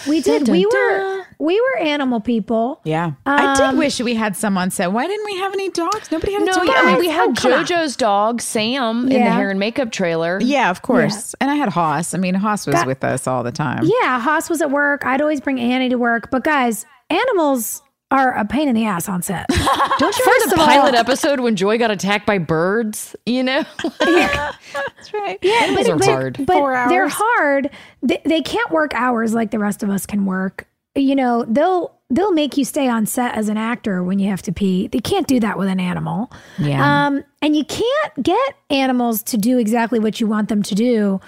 We 0.07 0.21
did. 0.21 0.45
Dun, 0.45 0.51
we 0.53 0.63
dun, 0.63 0.71
were 0.73 1.25
we 1.39 1.59
were 1.59 1.77
animal 1.79 2.19
people. 2.19 2.81
Yeah. 2.83 3.11
I 3.25 3.55
did 3.55 3.63
Um, 3.63 3.77
wish 3.77 3.99
we 3.99 4.13
had 4.15 4.35
some 4.35 4.57
on 4.57 4.69
set. 4.71 4.91
Why 4.91 5.07
didn't 5.07 5.25
we 5.25 5.37
have 5.37 5.53
any 5.53 5.69
dogs? 5.69 6.11
Nobody 6.11 6.33
had 6.33 6.43
a 6.43 6.45
No, 6.45 6.53
dog. 6.53 6.67
yeah, 6.67 6.73
I 6.77 6.85
mean, 6.85 6.99
we 6.99 7.07
Oh, 7.07 7.11
had 7.11 7.29
on. 7.29 7.35
JoJo's 7.35 7.95
dog, 7.95 8.41
Sam, 8.41 9.07
in 9.11 9.23
the 9.23 9.29
hair 9.29 9.49
and 9.49 9.59
makeup 9.59 9.91
trailer. 9.91 10.39
Yeah, 10.41 10.69
of 10.69 10.81
course. 10.83 11.35
And 11.41 11.49
I 11.51 11.55
had 11.55 11.69
Haas. 11.69 12.13
I 12.13 12.17
mean, 12.19 12.35
Haas 12.35 12.65
was 12.67 12.75
Got- 12.75 12.87
with 12.87 13.03
us 13.03 13.27
all 13.27 13.43
the 13.43 13.51
time. 13.51 13.83
Yeah, 14.01 14.19
Haas 14.19 14.49
was 14.49 14.61
at 14.61 14.69
work. 14.71 15.03
I'd 15.05 15.21
always 15.21 15.41
bring 15.41 15.59
Annie 15.59 15.89
to 15.89 15.97
work. 15.97 16.29
But 16.31 16.43
guys, 16.43 16.85
animals 17.09 17.81
are 18.09 18.33
a 18.37 18.45
pain 18.45 18.67
in 18.67 18.75
the 18.75 18.85
ass 18.85 19.09
on 19.09 19.21
set. 19.21 19.47
Don't 19.99 20.17
you 20.17 20.23
First 20.23 20.45
remember 20.45 20.47
the 20.47 20.53
of 20.53 20.59
all- 20.59 20.67
pilot 20.67 20.95
episode 20.95 21.39
when 21.39 21.55
Joy 21.55 21.77
got 21.77 21.91
attacked 21.91 22.25
by 22.25 22.37
birds? 22.37 23.15
You 23.25 23.43
know? 23.43 23.63
That's 23.99 25.13
right. 25.13 25.37
Yeah. 25.41 25.53
Animals 25.63 25.89
are 25.89 25.97
but, 25.97 26.05
hard. 26.05 26.37
But 26.45 26.53
Four 26.53 26.85
they're 26.89 27.09
hard. 27.09 27.69
They, 28.01 28.21
they 28.23 28.41
can't 28.41 28.71
work 28.71 28.93
hours 28.93 29.33
like 29.33 29.51
the 29.51 29.59
rest 29.59 29.83
of 29.83 29.89
us 29.89 30.05
can 30.05 30.25
work. 30.25 30.67
You 30.95 31.15
know, 31.15 31.45
they'll 31.47 31.95
they'll 32.09 32.31
make 32.31 32.55
you 32.57 32.63
stay 32.63 32.87
on 32.87 33.05
set 33.05 33.35
as 33.35 33.49
an 33.49 33.57
actor 33.57 34.01
when 34.03 34.17
you 34.19 34.29
have 34.29 34.41
to 34.43 34.51
pee. 34.53 34.87
They 34.87 34.99
can't 34.99 35.27
do 35.27 35.39
that 35.41 35.57
with 35.57 35.67
an 35.67 35.79
animal. 35.79 36.31
Yeah. 36.57 37.07
Um, 37.07 37.23
and 37.41 37.55
you 37.55 37.65
can't 37.65 38.23
get 38.23 38.55
animals 38.69 39.21
to 39.23 39.37
do 39.37 39.57
exactly 39.57 39.99
what 39.99 40.19
you 40.21 40.27
want 40.27 40.49
them 40.49 40.63
to 40.63 40.75
do 40.75 41.19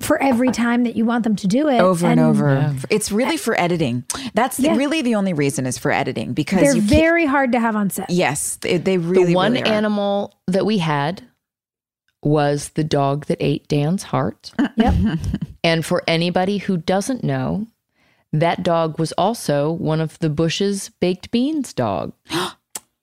for 0.00 0.22
every 0.22 0.50
time 0.52 0.84
that 0.84 0.94
you 0.96 1.04
want 1.04 1.24
them 1.24 1.34
to 1.36 1.48
do 1.48 1.68
it. 1.68 1.80
over 1.80 2.06
and, 2.06 2.20
over. 2.20 2.74
It's 2.88 3.10
really 3.10 3.36
for 3.36 3.58
editing. 3.60 4.04
That's 4.34 4.56
the- 4.56 4.64
Yeah. 4.64 4.76
really 4.76 5.02
the 5.02 5.16
only 5.16 5.32
reason 5.32 5.66
is 5.66 5.76
for 5.78 5.90
editing 5.90 6.34
because 6.34 6.60
They're 6.60 6.76
you 6.76 6.82
very 6.82 7.26
hard 7.26 7.52
to 7.52 7.60
have 7.60 7.74
on 7.74 7.90
set. 7.90 8.08
Yes, 8.10 8.56
they, 8.56 8.78
they 8.78 8.96
really 8.98 9.32
the 9.32 9.34
one 9.34 9.52
really 9.54 9.64
are. 9.68 9.72
animal 9.74 10.34
that 10.46 10.64
we 10.64 10.78
had 10.78 11.22
was 12.22 12.70
the 12.70 12.84
dog 12.84 13.26
that 13.26 13.38
ate 13.40 13.66
Dan's 13.68 14.04
heart. 14.04 14.52
Yep. 14.76 14.94
And 15.64 15.84
for 15.84 16.04
anybody 16.06 16.58
who 16.58 16.76
doesn't 16.76 17.24
know, 17.24 17.66
that 18.32 18.62
dog 18.62 18.98
was 19.00 19.10
also 19.12 19.72
one 19.72 20.00
of 20.00 20.16
the 20.20 20.30
Bush's 20.30 20.90
baked 21.00 21.30
beans 21.32 21.72
dog. 21.74 22.12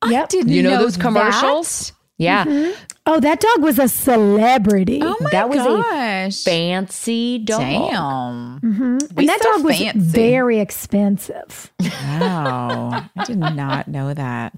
Yep. 0.08 0.30
Didn't 0.30 0.52
You 0.52 0.62
know, 0.62 0.72
know 0.76 0.80
those 0.84 0.98
commercials? 0.98 1.92
Yeah. 2.20 2.46
Mm-hmm. 2.46 2.80
Oh, 3.08 3.20
that 3.20 3.40
dog 3.40 3.62
was 3.62 3.78
a 3.78 3.88
celebrity. 3.88 5.00
Oh 5.04 5.16
my 5.22 5.30
That 5.32 5.48
was 5.48 5.60
a 5.60 5.64
gosh. 5.66 6.44
fancy 6.44 7.38
dog. 7.38 7.60
Damn. 7.60 8.60
Mm-hmm. 8.62 9.20
and 9.20 9.30
that 9.30 9.44
so 9.44 9.52
dog 9.58 9.64
was 9.64 9.80
very 9.96 10.60
expensive. 10.60 11.72
Wow. 11.80 13.06
I 13.16 13.24
did 13.26 13.38
not 13.38 13.88
know 13.88 14.12
that. 14.14 14.54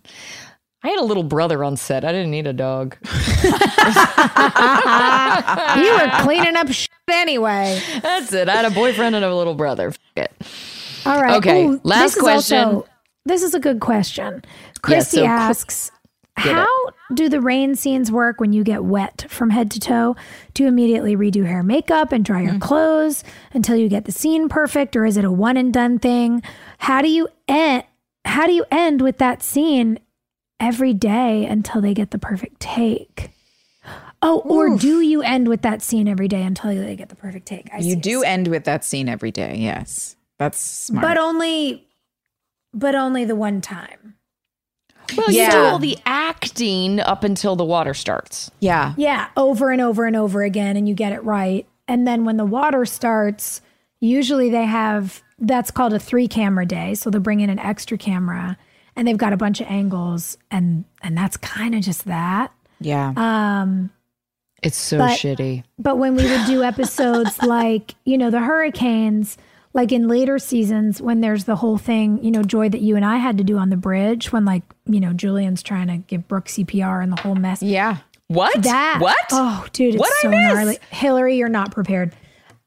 I 0.84 0.90
had 0.90 1.00
a 1.00 1.04
little 1.04 1.24
brother 1.24 1.62
on 1.64 1.76
set. 1.76 2.06
I 2.06 2.12
didn't 2.14 2.32
need 2.32 2.48
a 2.48 2.54
dog. 2.54 2.96
you 3.44 3.52
were 5.94 6.10
cleaning 6.24 6.56
up 6.56 6.70
shit 6.72 6.90
anyway. 7.10 7.82
That's 8.02 8.32
it. 8.32 8.48
I 8.48 8.56
had 8.56 8.66
a 8.66 8.72
boyfriend 8.72 9.16
and 9.16 9.26
a 9.26 9.36
little 9.36 9.56
brother. 9.56 9.90
F- 9.90 9.98
it. 10.16 10.32
All 11.06 11.22
right. 11.22 11.36
Okay, 11.38 11.66
Ooh, 11.66 11.82
last 11.84 12.02
this 12.02 12.16
is 12.18 12.22
question. 12.22 12.58
also- 12.60 12.88
this 13.26 13.44
is 13.44 13.54
a 13.54 13.60
good 13.60 13.82
question. 13.82 14.42
Christy 14.82 15.18
so 15.18 15.26
asks, 15.26 15.90
Get 15.90 15.97
it. 15.97 15.97
How 16.38 16.67
do 17.13 17.30
the 17.30 17.41
rain 17.41 17.76
scenes 17.76 18.12
work 18.12 18.39
when 18.39 18.54
you 18.54 18.63
get 18.63 18.84
wet 18.84 19.26
from 19.30 19.50
head 19.50 19.71
to 19.71 19.80
toe? 19.80 20.15
Do 20.54 20.63
you 20.63 20.69
immediately 20.69 21.15
redo 21.15 21.45
hair 21.45 21.63
makeup 21.63 22.12
and 22.12 22.23
dry 22.23 22.41
your 22.41 22.54
Mm. 22.54 22.62
clothes 22.62 23.23
until 23.54 23.76
you 23.76 23.89
get 23.89 24.06
the 24.06 24.12
scene 24.12 24.47
perfect 24.50 24.95
or 24.95 25.06
is 25.06 25.17
it 25.17 25.26
a 25.26 25.32
one 25.32 25.58
and 25.58 25.73
done 25.73 26.00
thing? 26.00 26.41
How 26.80 27.02
do 27.02 27.10
you 27.10 27.28
end 27.47 27.84
how 28.26 28.45
do 28.45 28.52
you 28.54 28.65
end 28.71 29.02
with 29.02 29.19
that 29.19 29.41
scene 29.41 30.00
every 30.60 30.93
day 30.93 31.45
until 31.45 31.80
they 31.82 31.93
get 31.93 32.12
the 32.12 32.19
perfect 32.19 32.60
take? 32.60 33.32
Oh, 34.21 34.39
or 34.39 34.76
do 34.78 35.00
you 35.00 35.21
end 35.21 35.47
with 35.47 35.62
that 35.62 35.82
scene 35.82 36.08
every 36.10 36.28
day 36.28 36.43
until 36.43 36.76
they 36.76 36.95
get 36.95 37.08
the 37.10 37.15
perfect 37.15 37.45
take? 37.45 37.69
I 37.73 37.78
You 37.78 37.95
do 37.95 38.23
end 38.23 38.47
with 38.50 38.65
that 38.65 38.84
scene 38.84 39.08
every 39.08 39.32
day. 39.32 39.56
Yes. 39.58 40.15
That's 40.39 40.60
smart. 40.60 41.04
but 41.04 41.17
only 41.17 41.88
but 42.73 42.95
only 42.95 43.23
the 43.26 43.36
one 43.36 43.62
time. 43.62 44.15
Well, 45.15 45.32
you 45.32 45.50
do 45.52 45.58
all 45.58 45.80
the 45.80 45.98
acting 46.06 47.00
up 47.00 47.24
until 47.24 47.56
the 47.56 47.63
water 47.65 47.93
starts. 47.93 48.50
yeah. 48.60 48.93
Yeah, 48.98 49.28
over 49.38 49.70
and 49.72 49.82
over 49.82 50.06
and 50.06 50.15
over 50.15 50.43
again, 50.43 50.76
and 50.76 50.88
you 50.89 50.96
get 50.96 51.12
it 51.13 51.24
right. 51.24 51.67
And 51.88 52.06
then 52.08 52.26
when 52.26 52.38
the 52.38 52.46
water 52.46 52.86
starts, 52.86 53.62
usually 54.00 54.50
they 54.50 54.65
have 54.65 55.22
that's 55.39 55.72
called 55.72 55.93
a 55.93 56.00
three 56.00 56.28
camera 56.28 56.65
day. 56.65 56.96
So 56.96 57.10
they'll 57.10 57.22
bring 57.22 57.39
in 57.41 57.50
an 57.50 57.60
extra 57.60 57.98
camera 57.98 58.58
and 58.96 59.08
they've 59.08 59.17
got 59.17 59.32
a 59.34 59.38
bunch 59.38 59.62
of 59.62 59.67
angles 59.67 60.38
and 60.52 60.84
and 61.02 61.15
that's 61.17 61.38
kind 61.38 61.76
of 61.76 61.82
just 61.82 62.06
that. 62.06 62.52
Yeah. 62.82 63.13
Um 63.15 63.91
It's 64.63 64.78
so 64.78 64.98
But- 64.98 65.17
shitty. 65.20 65.63
but 65.80 65.98
when 65.98 66.15
we 66.15 66.24
would 66.30 66.46
do 66.48 66.63
episodes 66.72 67.41
like, 67.43 67.93
you 68.04 68.17
know, 68.17 68.30
the 68.32 68.39
hurricanes, 68.41 69.38
like 69.73 69.91
in 69.91 70.08
later 70.08 70.39
seasons 70.39 71.01
when 71.01 71.21
there's 71.21 71.43
the 71.45 71.56
whole 71.58 71.77
thing, 71.77 72.23
you 72.23 72.32
know, 72.32 72.41
joy 72.43 72.69
that 72.69 72.82
you 72.82 72.95
and 72.95 73.06
I 73.06 73.17
had 73.17 73.38
to 73.38 73.43
do 73.43 73.58
on 73.58 73.69
the 73.69 73.77
bridge 73.77 74.32
when 74.32 74.43
like, 74.45 74.63
you 74.86 74.99
know, 74.99 75.13
Julian's 75.13 75.62
trying 75.62 75.88
to 75.88 75.97
give 75.97 76.27
Brooke 76.27 76.45
CPR 76.47 77.03
and 77.03 77.12
the 77.12 77.21
whole 77.21 77.36
mess. 77.36 77.62
yeah. 77.62 77.97
What? 78.30 78.62
That 78.63 78.97
What? 78.99 79.15
Oh, 79.32 79.65
dude, 79.71 79.95
it's 79.95 79.99
What'd 80.01 80.15
I 80.17 80.21
so 80.21 80.30
miss? 80.30 80.53
gnarly. 80.53 80.77
Hilarie, 80.91 81.38
you're 81.38 81.47
not 81.47 81.71
prepared. 81.71 82.13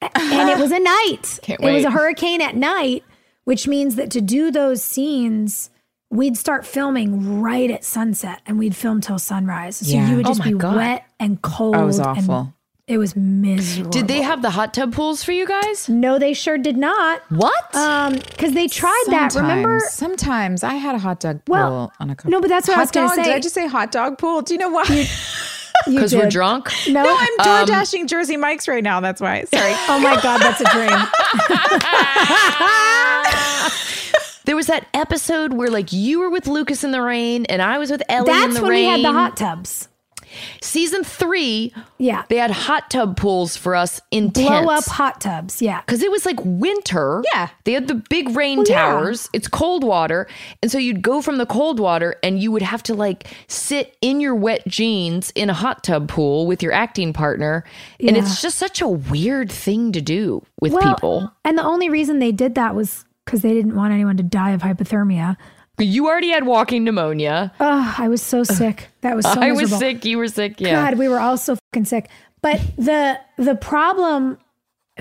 And 0.01 0.49
it 0.49 0.57
was 0.59 0.71
a 0.73 0.79
night. 0.81 1.39
Can't 1.43 1.61
wait. 1.61 1.73
It 1.73 1.75
was 1.75 1.85
a 1.85 1.91
hurricane 1.91 2.41
at 2.41 2.57
night, 2.57 3.05
which 3.45 3.69
means 3.69 3.97
that 3.97 4.11
to 4.13 4.23
do 4.23 4.51
those 4.51 4.83
scenes, 4.83 5.69
we'd 6.11 6.39
start 6.39 6.65
filming 6.67 7.41
right 7.43 7.71
at 7.71 7.85
sunset 7.85 8.41
and 8.47 8.59
we'd 8.59 8.75
film 8.75 9.03
till 9.03 9.19
sunrise. 9.19 9.77
So 9.77 9.87
Yeah. 9.95 10.09
you 10.09 10.17
would 10.17 10.27
Oh 10.27 10.31
just 10.31 10.41
my 10.41 10.47
be 10.53 10.55
God. 10.55 10.77
wet 10.77 11.05
and 11.19 11.43
cold. 11.43 11.75
That 11.75 11.83
was 11.85 11.99
and 11.99 12.07
awful. 12.09 12.55
It 12.91 12.99
was 12.99 13.15
miserable. 13.15 13.93
Did 13.93 14.09
they 14.09 14.21
have 14.23 14.43
the 14.43 14.51
hot 14.51 14.75
tub 14.75 14.93
pools 14.93 15.23
for 15.23 15.31
you 15.31 15.47
guys? 15.47 15.89
No, 15.89 16.19
they 16.19 16.35
sure 16.35 16.59
did 16.59 16.77
not. 16.77 17.23
What? 17.31 17.73
Um, 17.75 18.15
because 18.15 18.53
they 18.53 18.67
tried 18.67 19.05
that. 19.07 19.33
Remember? 19.35 19.79
Sometimes, 19.79 20.61
sometimes 20.61 20.65
I 20.65 20.75
had 20.75 20.97
a 20.97 20.99
hot 20.99 21.21
dog 21.21 21.45
pool 21.45 21.53
Well, 21.55 21.93
on 22.01 22.11
a 22.11 22.17
couple. 22.17 22.33
no, 22.33 22.41
but 22.41 22.49
that's 22.49 22.67
what 22.67 22.75
I 22.75 22.79
hot 22.79 22.83
was 22.83 22.91
gonna 22.91 23.09
say. 23.11 23.23
Did 23.25 23.33
I 23.35 23.39
just 23.41 23.55
say 23.55 23.69
hot 23.69 23.93
dog 23.93 24.19
pool? 24.19 24.43
Do 24.43 24.55
you 24.55 24.59
know 24.59 24.71
why? 24.71 25.07
Because 25.87 26.15
we're 26.15 26.29
drunk? 26.29 26.69
No, 26.89 27.03
no, 27.03 27.17
I'm 27.19 27.37
door 27.39 27.65
dashing 27.65 28.07
Jersey 28.07 28.37
Mike's 28.37 28.69
right 28.69 28.85
now. 28.85 29.01
That's 29.01 29.19
why. 29.19 29.45
Sorry. 29.45 29.73
oh 29.89 29.99
my 29.99 30.21
god, 30.21 30.43
that's 30.43 30.61
a 30.61 30.65
dream. 30.65 30.91
There 34.45 34.57
was 34.57 34.67
that 34.67 34.87
episode 34.95 35.53
where 35.53 35.71
like 35.71 35.93
you 35.93 36.19
were 36.19 36.29
with 36.29 36.49
Lucas 36.49 36.83
in 36.83 36.91
the 36.91 37.01
rain 37.01 37.45
and 37.47 37.63
I 37.63 37.79
was 37.79 37.89
with 37.91 38.03
Ellie 38.09 38.31
in 38.33 38.37
That's 38.37 38.55
the 38.57 38.63
when 38.63 38.71
rain. 38.73 38.87
we 38.87 38.91
had 38.91 39.05
the 39.05 39.13
hot 39.17 39.37
tubs. 39.37 39.87
Season 40.63 41.03
three, 41.05 41.73
Yeah. 41.99 42.25
they 42.29 42.37
had 42.37 42.51
hot 42.51 42.91
tub 42.91 43.17
pools 43.17 43.57
for 43.57 43.75
us 43.75 44.01
in 44.11 44.29
Blow 44.29 44.69
up 44.69 44.85
hot 44.85 45.21
tubs. 45.21 45.61
Yeah. 45.61 45.81
because 45.83 46.03
it 46.03 46.11
was 46.11 46.25
like 46.27 46.39
winter. 46.45 47.23
Yeah. 47.33 47.49
They 47.65 47.73
had 47.73 47.89
the 47.89 47.97
big 47.97 48.35
rain 48.37 48.59
Well, 48.59 48.67
yeah. 48.69 48.83
towers. 48.91 49.29
It's 49.33 49.49
cold 49.49 49.85
water. 49.85 50.27
And 50.63 50.71
so 50.71 50.79
you'd 50.79 51.03
go 51.03 51.21
from 51.23 51.39
the 51.39 51.47
cold 51.47 51.81
water 51.81 52.17
and 52.23 52.41
you 52.43 52.53
would 52.53 52.63
have 52.63 52.83
to 52.85 52.95
like 52.95 53.27
sit 53.49 53.97
in 54.01 54.21
your 54.21 54.35
wet 54.35 54.67
jeans 54.67 55.31
in 55.35 55.51
a 55.51 55.55
hot 55.55 55.85
tub 55.85 56.09
pool 56.09 56.47
with 56.47 56.63
your 56.63 56.73
acting 56.73 57.13
partner. 57.13 57.65
And 57.99 58.17
it's 58.17 58.41
just 58.43 58.59
such 58.59 58.81
a 58.81 58.89
weird 58.89 59.51
thing 59.51 59.93
to 59.93 60.01
do 60.01 60.43
with 60.61 60.73
Well, 60.73 60.95
people. 60.95 61.33
And 61.45 61.57
the 61.59 61.65
only 61.65 61.89
reason 61.91 62.19
they 62.19 62.33
did 62.33 62.55
that 62.55 62.75
was 62.75 63.05
because 63.25 63.43
they 63.43 63.53
didn't 63.55 63.77
want 63.77 63.93
anyone 63.93 64.17
to 64.17 64.23
die 64.23 64.51
of 64.51 64.63
hypothermia. 64.63 65.37
You 65.87 66.07
already 66.09 66.31
had 66.31 66.47
walking 66.47 66.85
pneumonia. 66.85 67.53
Oh, 67.61 67.95
I 67.99 68.09
was 68.09 68.23
so 68.23 68.43
sick. 68.45 68.89
That 69.01 69.17
was 69.17 69.25
so 69.25 69.41
I 69.41 69.53
was 69.53 69.77
sick. 69.79 70.05
You 70.05 70.19
were 70.19 70.29
sick. 70.29 70.61
Yeah. 70.61 70.73
God, 70.91 70.99
we 70.99 71.09
were 71.09 71.21
all 71.21 71.37
so 71.37 71.57
fucking 71.73 71.85
sick. 71.87 72.09
But 72.43 72.61
the 72.77 73.19
the 73.37 73.55
problem, 73.55 74.39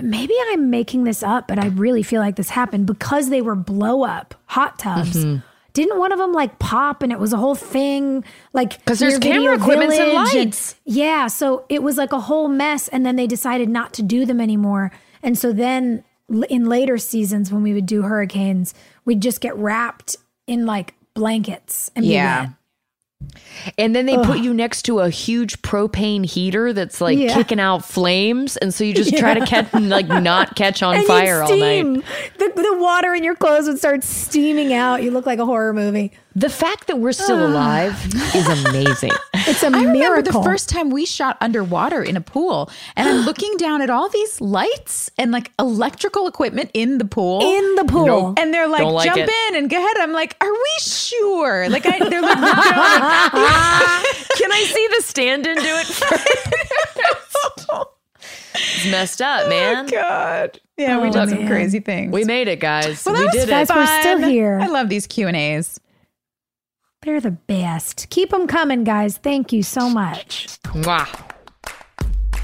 maybe 0.02 0.34
I'm 0.48 0.70
making 0.70 1.04
this 1.04 1.22
up, 1.22 1.48
but 1.48 1.58
I 1.58 1.66
really 1.68 2.02
feel 2.02 2.20
like 2.20 2.36
this 2.36 2.50
happened 2.50 2.86
because 2.86 3.30
they 3.30 3.40
were 3.42 3.54
blow 3.54 4.02
up 4.04 4.34
hot 4.46 4.78
tubs. 4.78 5.16
Mm-hmm. 5.16 5.46
Didn't 5.72 5.98
one 5.98 6.10
of 6.10 6.18
them 6.18 6.32
like 6.32 6.58
pop 6.58 7.02
and 7.02 7.12
it 7.12 7.18
was 7.20 7.32
a 7.32 7.36
whole 7.36 7.54
thing? 7.54 8.24
Like 8.52 8.84
'Cause 8.84 8.98
there's 8.98 9.18
camera 9.18 9.38
Video 9.38 9.52
equipments 9.54 9.98
and 9.98 10.12
lights. 10.14 10.74
yeah, 10.84 11.28
so 11.28 11.64
it 11.68 11.82
was 11.82 11.96
like 11.96 12.12
a 12.12 12.20
whole 12.20 12.48
mess, 12.48 12.88
and 12.88 13.06
then 13.06 13.14
they 13.16 13.26
decided 13.28 13.68
not 13.68 13.92
to 13.94 14.02
do 14.02 14.26
them 14.26 14.40
anymore. 14.40 14.90
And 15.22 15.38
so 15.38 15.52
then, 15.52 16.02
in 16.48 16.64
later 16.66 16.98
seasons 16.98 17.52
when 17.52 17.62
we 17.62 17.72
would 17.72 17.86
do 17.86 18.02
hurricanes, 18.02 18.74
we'd 19.04 19.22
just 19.22 19.40
get 19.40 19.56
wrapped 19.56 20.16
in 20.50 20.66
like 20.66 20.94
blankets 21.14 21.90
and 21.94 22.04
Yeah. 22.04 22.48
And 23.76 23.94
then 23.94 24.06
they 24.06 24.16
put 24.16 24.38
you 24.38 24.54
next 24.54 24.82
to 24.82 25.00
a 25.00 25.10
huge 25.10 25.60
propane 25.60 26.24
heater 26.24 26.72
that's 26.72 27.00
like 27.02 27.18
Yeah. 27.18 27.34
kicking 27.34 27.60
out 27.60 27.84
flames. 27.84 28.56
And 28.56 28.72
so 28.72 28.82
you 28.82 28.94
just 28.94 29.14
try 29.18 29.34
to 29.34 29.44
catch, 29.44 29.72
like, 29.74 30.08
not 30.08 30.56
catch 30.56 30.82
on 30.82 30.96
And 30.96 31.06
fire 31.06 31.42
all 31.42 31.54
night. 31.54 32.02
The, 32.38 32.52
the 32.56 32.76
water 32.80 33.14
in 33.14 33.22
your 33.22 33.34
clothes 33.34 33.66
would 33.68 33.78
start 33.78 34.02
steaming 34.04 34.72
out. 34.72 35.02
You 35.02 35.10
look 35.10 35.26
like 35.26 35.38
a 35.38 35.44
horror 35.44 35.74
movie. 35.74 36.12
The 36.34 36.48
fact 36.48 36.86
that 36.86 36.98
we're 36.98 37.12
still 37.12 37.46
alive 37.46 37.94
is 38.34 38.48
amazing. 38.66 39.10
It's 39.46 39.62
a 39.62 39.66
I 39.66 39.82
remember 39.84 40.22
the 40.22 40.32
first 40.42 40.68
time 40.68 40.90
we 40.90 41.06
shot 41.06 41.36
underwater 41.40 42.02
in 42.02 42.16
a 42.16 42.20
pool, 42.20 42.70
and 42.96 43.08
I'm 43.08 43.24
looking 43.26 43.56
down 43.56 43.82
at 43.82 43.90
all 43.90 44.08
these 44.08 44.40
lights 44.40 45.10
and 45.18 45.30
like 45.32 45.50
electrical 45.58 46.26
equipment 46.26 46.70
in 46.74 46.98
the 46.98 47.04
pool. 47.04 47.40
in 47.42 47.74
the 47.76 47.84
pool. 47.84 48.06
Nope. 48.06 48.38
and 48.38 48.52
they're 48.52 48.68
like, 48.68 48.82
like 48.84 49.06
jump 49.06 49.18
it. 49.20 49.30
in 49.48 49.56
and 49.56 49.70
go 49.70 49.76
ahead. 49.76 49.96
I'm 50.00 50.12
like, 50.12 50.36
are 50.40 50.52
we 50.52 50.70
sure? 50.80 51.68
Like, 51.68 51.86
I, 51.86 51.98
they're 52.08 52.22
like, 52.22 52.38
no, 52.38 52.46
no, 52.46 52.52
Can 54.36 54.52
I 54.52 54.64
see 54.72 54.88
the 54.96 55.02
stand 55.02 55.46
in 55.46 55.56
do 55.56 55.62
it 55.64 55.86
first? 55.86 56.26
it's 58.54 58.90
messed 58.90 59.22
up, 59.22 59.42
oh, 59.46 59.48
man. 59.48 59.86
Oh, 59.86 59.88
God. 59.90 60.60
Yeah, 60.76 61.00
we 61.00 61.08
Oh, 61.08 61.12
did 61.12 61.28
some 61.30 61.46
crazy 61.46 61.80
things. 61.80 62.12
We 62.12 62.24
made 62.24 62.48
it, 62.48 62.58
guys. 62.60 63.04
well, 63.04 63.14
that 63.14 63.20
we 63.20 63.26
was 63.26 63.34
did 63.34 63.48
Guys, 63.48 63.68
it. 63.70 63.76
we're 63.76 64.00
still 64.00 64.18
here. 64.28 64.58
I 64.62 64.66
love 64.66 64.88
these 64.88 65.06
Q 65.06 65.28
and 65.28 65.36
A's. 65.36 65.78
They're 67.02 67.20
the 67.20 67.30
best. 67.30 68.08
Keep 68.10 68.30
them 68.30 68.46
coming, 68.46 68.84
guys. 68.84 69.16
Thank 69.16 69.52
you 69.52 69.62
so 69.62 69.88
much. 69.88 70.48
Mwah. 70.64 71.08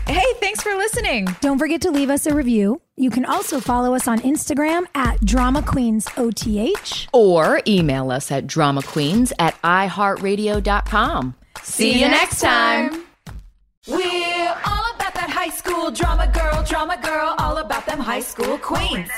Hey, 0.06 0.24
thanks 0.40 0.62
for 0.62 0.74
listening. 0.76 1.26
Don't 1.40 1.58
forget 1.58 1.82
to 1.82 1.90
leave 1.90 2.10
us 2.10 2.26
a 2.26 2.34
review. 2.34 2.80
You 2.96 3.10
can 3.10 3.24
also 3.24 3.60
follow 3.60 3.94
us 3.94 4.08
on 4.08 4.20
Instagram 4.20 4.84
at 4.94 5.20
Drama 5.24 5.62
Queens 5.62 6.06
OTH. 6.16 7.08
Or 7.12 7.60
email 7.66 8.10
us 8.10 8.30
at 8.30 8.46
dramaqueens 8.46 9.32
at 9.38 9.60
iheartradio.com. 9.62 11.34
See 11.62 12.00
you 12.00 12.08
next 12.08 12.40
time. 12.40 13.02
We're 13.88 13.98
all 13.98 14.04
about 14.04 14.62
that 14.64 14.75
high 15.46 15.54
school 15.54 15.90
drama 15.92 16.26
girl, 16.34 16.64
drama 16.64 16.98
girl, 17.00 17.36
all 17.38 17.58
about 17.58 17.86
them 17.86 18.00
high 18.00 18.20
school 18.20 18.58
queens. 18.58 19.08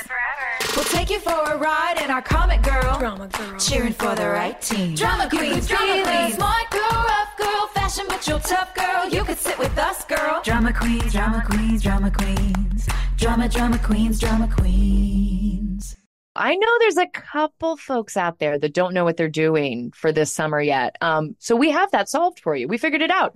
We'll 0.75 0.85
take 0.85 1.09
you 1.09 1.19
for 1.19 1.31
a 1.31 1.57
ride 1.57 1.99
in 2.03 2.11
our 2.11 2.21
comic 2.21 2.61
girl, 2.61 2.99
drama 2.99 3.27
girl, 3.29 3.57
cheering 3.57 3.93
for 3.93 4.13
the 4.13 4.29
right 4.29 4.61
team. 4.61 4.93
Drama 4.93 5.27
queens, 5.27 5.67
drama 5.67 6.03
queens, 6.03 6.35
smart 6.35 6.69
girl, 6.69 6.81
rough 6.91 7.35
girl, 7.35 7.67
fashion 7.73 8.05
but 8.07 8.27
you're 8.27 8.39
tough 8.41 8.75
girl. 8.75 9.09
You 9.09 9.23
could 9.23 9.39
sit 9.39 9.57
with 9.57 9.75
us, 9.79 10.05
girl. 10.05 10.41
Drama 10.43 10.71
queens, 10.71 11.11
drama 11.11 11.43
queens, 11.49 11.81
drama 11.81 12.11
queens, 12.11 12.87
drama, 13.17 13.49
drama 13.49 13.79
queens, 13.79 14.19
drama 14.19 14.47
queens. 14.55 15.95
I 16.35 16.55
know 16.55 16.77
there's 16.79 16.97
a 16.97 17.07
couple 17.07 17.75
folks 17.75 18.15
out 18.15 18.37
there 18.37 18.59
that 18.59 18.75
don't 18.75 18.93
know 18.93 19.03
what 19.03 19.17
they're 19.17 19.29
doing 19.29 19.91
for 19.95 20.11
this 20.11 20.31
summer 20.31 20.61
yet. 20.61 20.95
Um, 21.01 21.35
so 21.39 21.55
we 21.55 21.71
have 21.71 21.89
that 21.89 22.07
solved 22.07 22.39
for 22.39 22.55
you. 22.55 22.67
We 22.67 22.77
figured 22.77 23.01
it 23.01 23.09
out. 23.09 23.35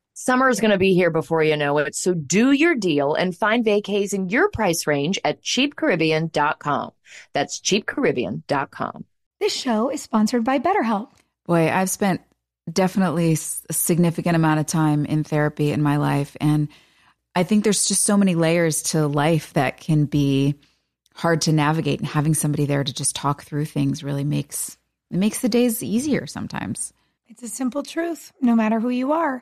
Summer 0.23 0.49
is 0.49 0.59
going 0.59 0.69
to 0.69 0.77
be 0.77 0.93
here 0.93 1.09
before 1.09 1.41
you 1.41 1.57
know 1.57 1.79
it. 1.79 1.95
So 1.95 2.13
do 2.13 2.51
your 2.51 2.75
deal 2.75 3.15
and 3.15 3.35
find 3.35 3.65
vacays 3.65 4.13
in 4.13 4.29
your 4.29 4.51
price 4.51 4.85
range 4.85 5.17
at 5.25 5.41
cheapcaribbean.com. 5.41 6.91
That's 7.33 7.59
cheapcaribbean.com. 7.59 9.05
This 9.39 9.51
show 9.51 9.89
is 9.89 10.03
sponsored 10.03 10.43
by 10.43 10.59
BetterHelp. 10.59 11.09
Boy, 11.47 11.71
I've 11.71 11.89
spent 11.89 12.21
definitely 12.71 13.31
s- 13.31 13.65
a 13.67 13.73
significant 13.73 14.35
amount 14.35 14.59
of 14.59 14.67
time 14.67 15.05
in 15.07 15.23
therapy 15.23 15.71
in 15.71 15.81
my 15.81 15.97
life. 15.97 16.37
And 16.39 16.67
I 17.33 17.41
think 17.41 17.63
there's 17.63 17.87
just 17.87 18.03
so 18.03 18.15
many 18.15 18.35
layers 18.35 18.83
to 18.91 19.07
life 19.07 19.53
that 19.53 19.79
can 19.79 20.05
be 20.05 20.53
hard 21.15 21.41
to 21.41 21.51
navigate. 21.51 21.99
And 21.99 22.07
having 22.07 22.35
somebody 22.35 22.65
there 22.65 22.83
to 22.83 22.93
just 22.93 23.15
talk 23.15 23.41
through 23.41 23.65
things 23.65 24.03
really 24.03 24.23
makes 24.23 24.77
it 25.09 25.17
makes 25.17 25.39
the 25.39 25.49
days 25.49 25.81
easier 25.81 26.27
sometimes. 26.27 26.93
It's 27.27 27.41
a 27.41 27.49
simple 27.49 27.81
truth. 27.81 28.31
No 28.39 28.55
matter 28.55 28.79
who 28.79 28.89
you 28.89 29.13
are, 29.13 29.41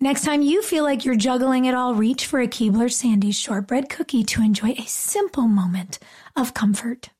Next 0.00 0.22
time 0.24 0.42
you 0.42 0.62
feel 0.62 0.84
like 0.84 1.04
you're 1.04 1.16
juggling 1.16 1.64
it 1.64 1.74
all, 1.74 1.92
reach 1.92 2.26
for 2.26 2.40
a 2.40 2.46
Keebler 2.46 2.88
Sandy's 2.88 3.36
shortbread 3.36 3.88
cookie 3.88 4.22
to 4.22 4.42
enjoy 4.42 4.76
a 4.78 4.86
simple 4.86 5.48
moment 5.48 5.98
of 6.36 6.54
comfort. 6.54 7.10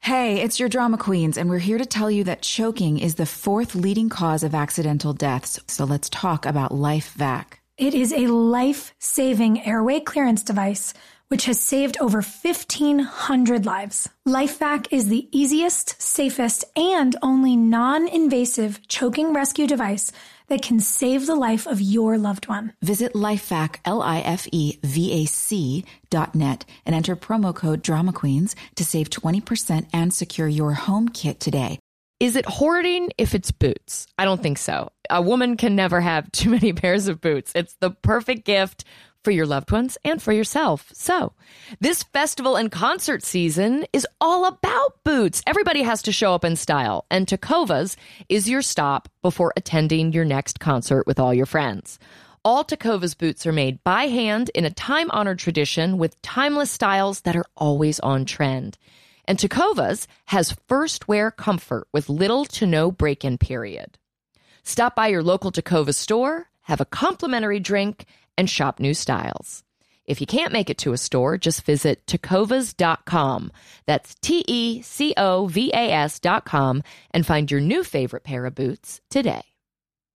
Hey, 0.00 0.40
it's 0.40 0.58
your 0.58 0.68
drama 0.68 0.98
queens, 0.98 1.38
and 1.38 1.48
we're 1.48 1.58
here 1.58 1.78
to 1.78 1.86
tell 1.86 2.10
you 2.10 2.24
that 2.24 2.42
choking 2.42 2.98
is 2.98 3.14
the 3.14 3.24
fourth 3.24 3.76
leading 3.76 4.08
cause 4.08 4.42
of 4.42 4.52
accidental 4.52 5.12
deaths. 5.12 5.60
So 5.68 5.84
let's 5.84 6.10
talk 6.10 6.44
about 6.44 6.72
LifeVac. 6.72 7.44
It 7.78 7.94
is 7.94 8.12
a 8.12 8.26
life 8.26 8.96
saving 8.98 9.64
airway 9.64 10.00
clearance 10.00 10.42
device 10.42 10.92
which 11.28 11.46
has 11.46 11.60
saved 11.60 11.96
over 12.00 12.22
1,500 12.22 13.66
lives. 13.66 14.08
LifeVac 14.26 14.88
is 14.90 15.08
the 15.08 15.28
easiest, 15.32 16.00
safest, 16.00 16.64
and 16.76 17.16
only 17.22 17.56
non 17.56 18.08
invasive 18.08 18.86
choking 18.88 19.32
rescue 19.32 19.66
device 19.66 20.12
that 20.48 20.62
can 20.62 20.80
save 20.80 21.26
the 21.26 21.34
life 21.34 21.66
of 21.66 21.80
your 21.80 22.18
loved 22.18 22.48
one. 22.48 22.72
Visit 22.82 23.14
lifevac, 23.14 23.76
L-I-F-E-V-A-C 23.84 25.84
dot 26.10 26.34
net 26.34 26.64
and 26.84 26.94
enter 26.94 27.16
promo 27.16 27.54
code 27.54 27.82
Drama 27.82 28.12
Queens 28.12 28.54
to 28.76 28.84
save 28.84 29.10
20% 29.10 29.86
and 29.92 30.12
secure 30.12 30.48
your 30.48 30.74
home 30.74 31.08
kit 31.08 31.40
today. 31.40 31.78
Is 32.20 32.36
it 32.36 32.46
hoarding 32.46 33.10
if 33.18 33.34
it's 33.34 33.50
boots? 33.50 34.06
I 34.16 34.24
don't 34.24 34.42
think 34.42 34.58
so. 34.58 34.90
A 35.10 35.20
woman 35.20 35.56
can 35.56 35.74
never 35.74 36.00
have 36.00 36.30
too 36.30 36.50
many 36.50 36.72
pairs 36.72 37.08
of 37.08 37.20
boots. 37.20 37.52
It's 37.54 37.76
the 37.80 37.90
perfect 37.90 38.44
gift 38.44 38.84
for 39.24 39.30
your 39.30 39.46
loved 39.46 39.72
ones 39.72 39.98
and 40.04 40.22
for 40.22 40.32
yourself. 40.32 40.90
So, 40.92 41.32
this 41.80 42.02
festival 42.02 42.56
and 42.56 42.70
concert 42.70 43.24
season 43.24 43.86
is 43.92 44.06
all 44.20 44.44
about 44.44 45.02
boots. 45.02 45.42
Everybody 45.46 45.82
has 45.82 46.02
to 46.02 46.12
show 46.12 46.34
up 46.34 46.44
in 46.44 46.56
style, 46.56 47.06
and 47.10 47.26
Tecovas 47.26 47.96
is 48.28 48.48
your 48.48 48.62
stop 48.62 49.08
before 49.22 49.52
attending 49.56 50.12
your 50.12 50.24
next 50.24 50.60
concert 50.60 51.06
with 51.06 51.18
all 51.18 51.32
your 51.32 51.46
friends. 51.46 51.98
All 52.44 52.62
Tecovas 52.62 53.16
boots 53.16 53.46
are 53.46 53.52
made 53.52 53.82
by 53.84 54.04
hand 54.04 54.50
in 54.54 54.66
a 54.66 54.70
time 54.70 55.10
honored 55.10 55.38
tradition 55.38 55.96
with 55.96 56.20
timeless 56.20 56.70
styles 56.70 57.22
that 57.22 57.36
are 57.36 57.46
always 57.56 57.98
on 58.00 58.26
trend. 58.26 58.76
And 59.24 59.38
Tecovas 59.38 60.06
has 60.26 60.54
first 60.68 61.08
wear 61.08 61.30
comfort 61.30 61.88
with 61.92 62.10
little 62.10 62.44
to 62.46 62.66
no 62.66 62.90
break 62.90 63.24
in 63.24 63.38
period. 63.38 63.96
Stop 64.62 64.94
by 64.94 65.08
your 65.08 65.22
local 65.22 65.50
Tecovas 65.50 65.94
store, 65.94 66.50
have 66.62 66.80
a 66.80 66.86
complimentary 66.86 67.60
drink, 67.60 68.04
and 68.36 68.48
shop 68.48 68.80
new 68.80 68.94
styles. 68.94 69.62
If 70.06 70.20
you 70.20 70.26
can't 70.26 70.52
make 70.52 70.68
it 70.68 70.78
to 70.78 70.92
a 70.92 70.98
store, 70.98 71.38
just 71.38 71.64
visit 71.64 72.04
tecovas.com. 72.06 73.52
That's 73.86 74.14
T 74.16 74.44
E 74.46 74.82
C 74.82 75.14
O 75.16 75.46
V 75.46 75.70
A 75.72 75.92
S.com 75.92 76.82
and 77.12 77.26
find 77.26 77.50
your 77.50 77.60
new 77.60 77.82
favorite 77.82 78.24
pair 78.24 78.44
of 78.44 78.54
boots 78.54 79.00
today. 79.08 79.53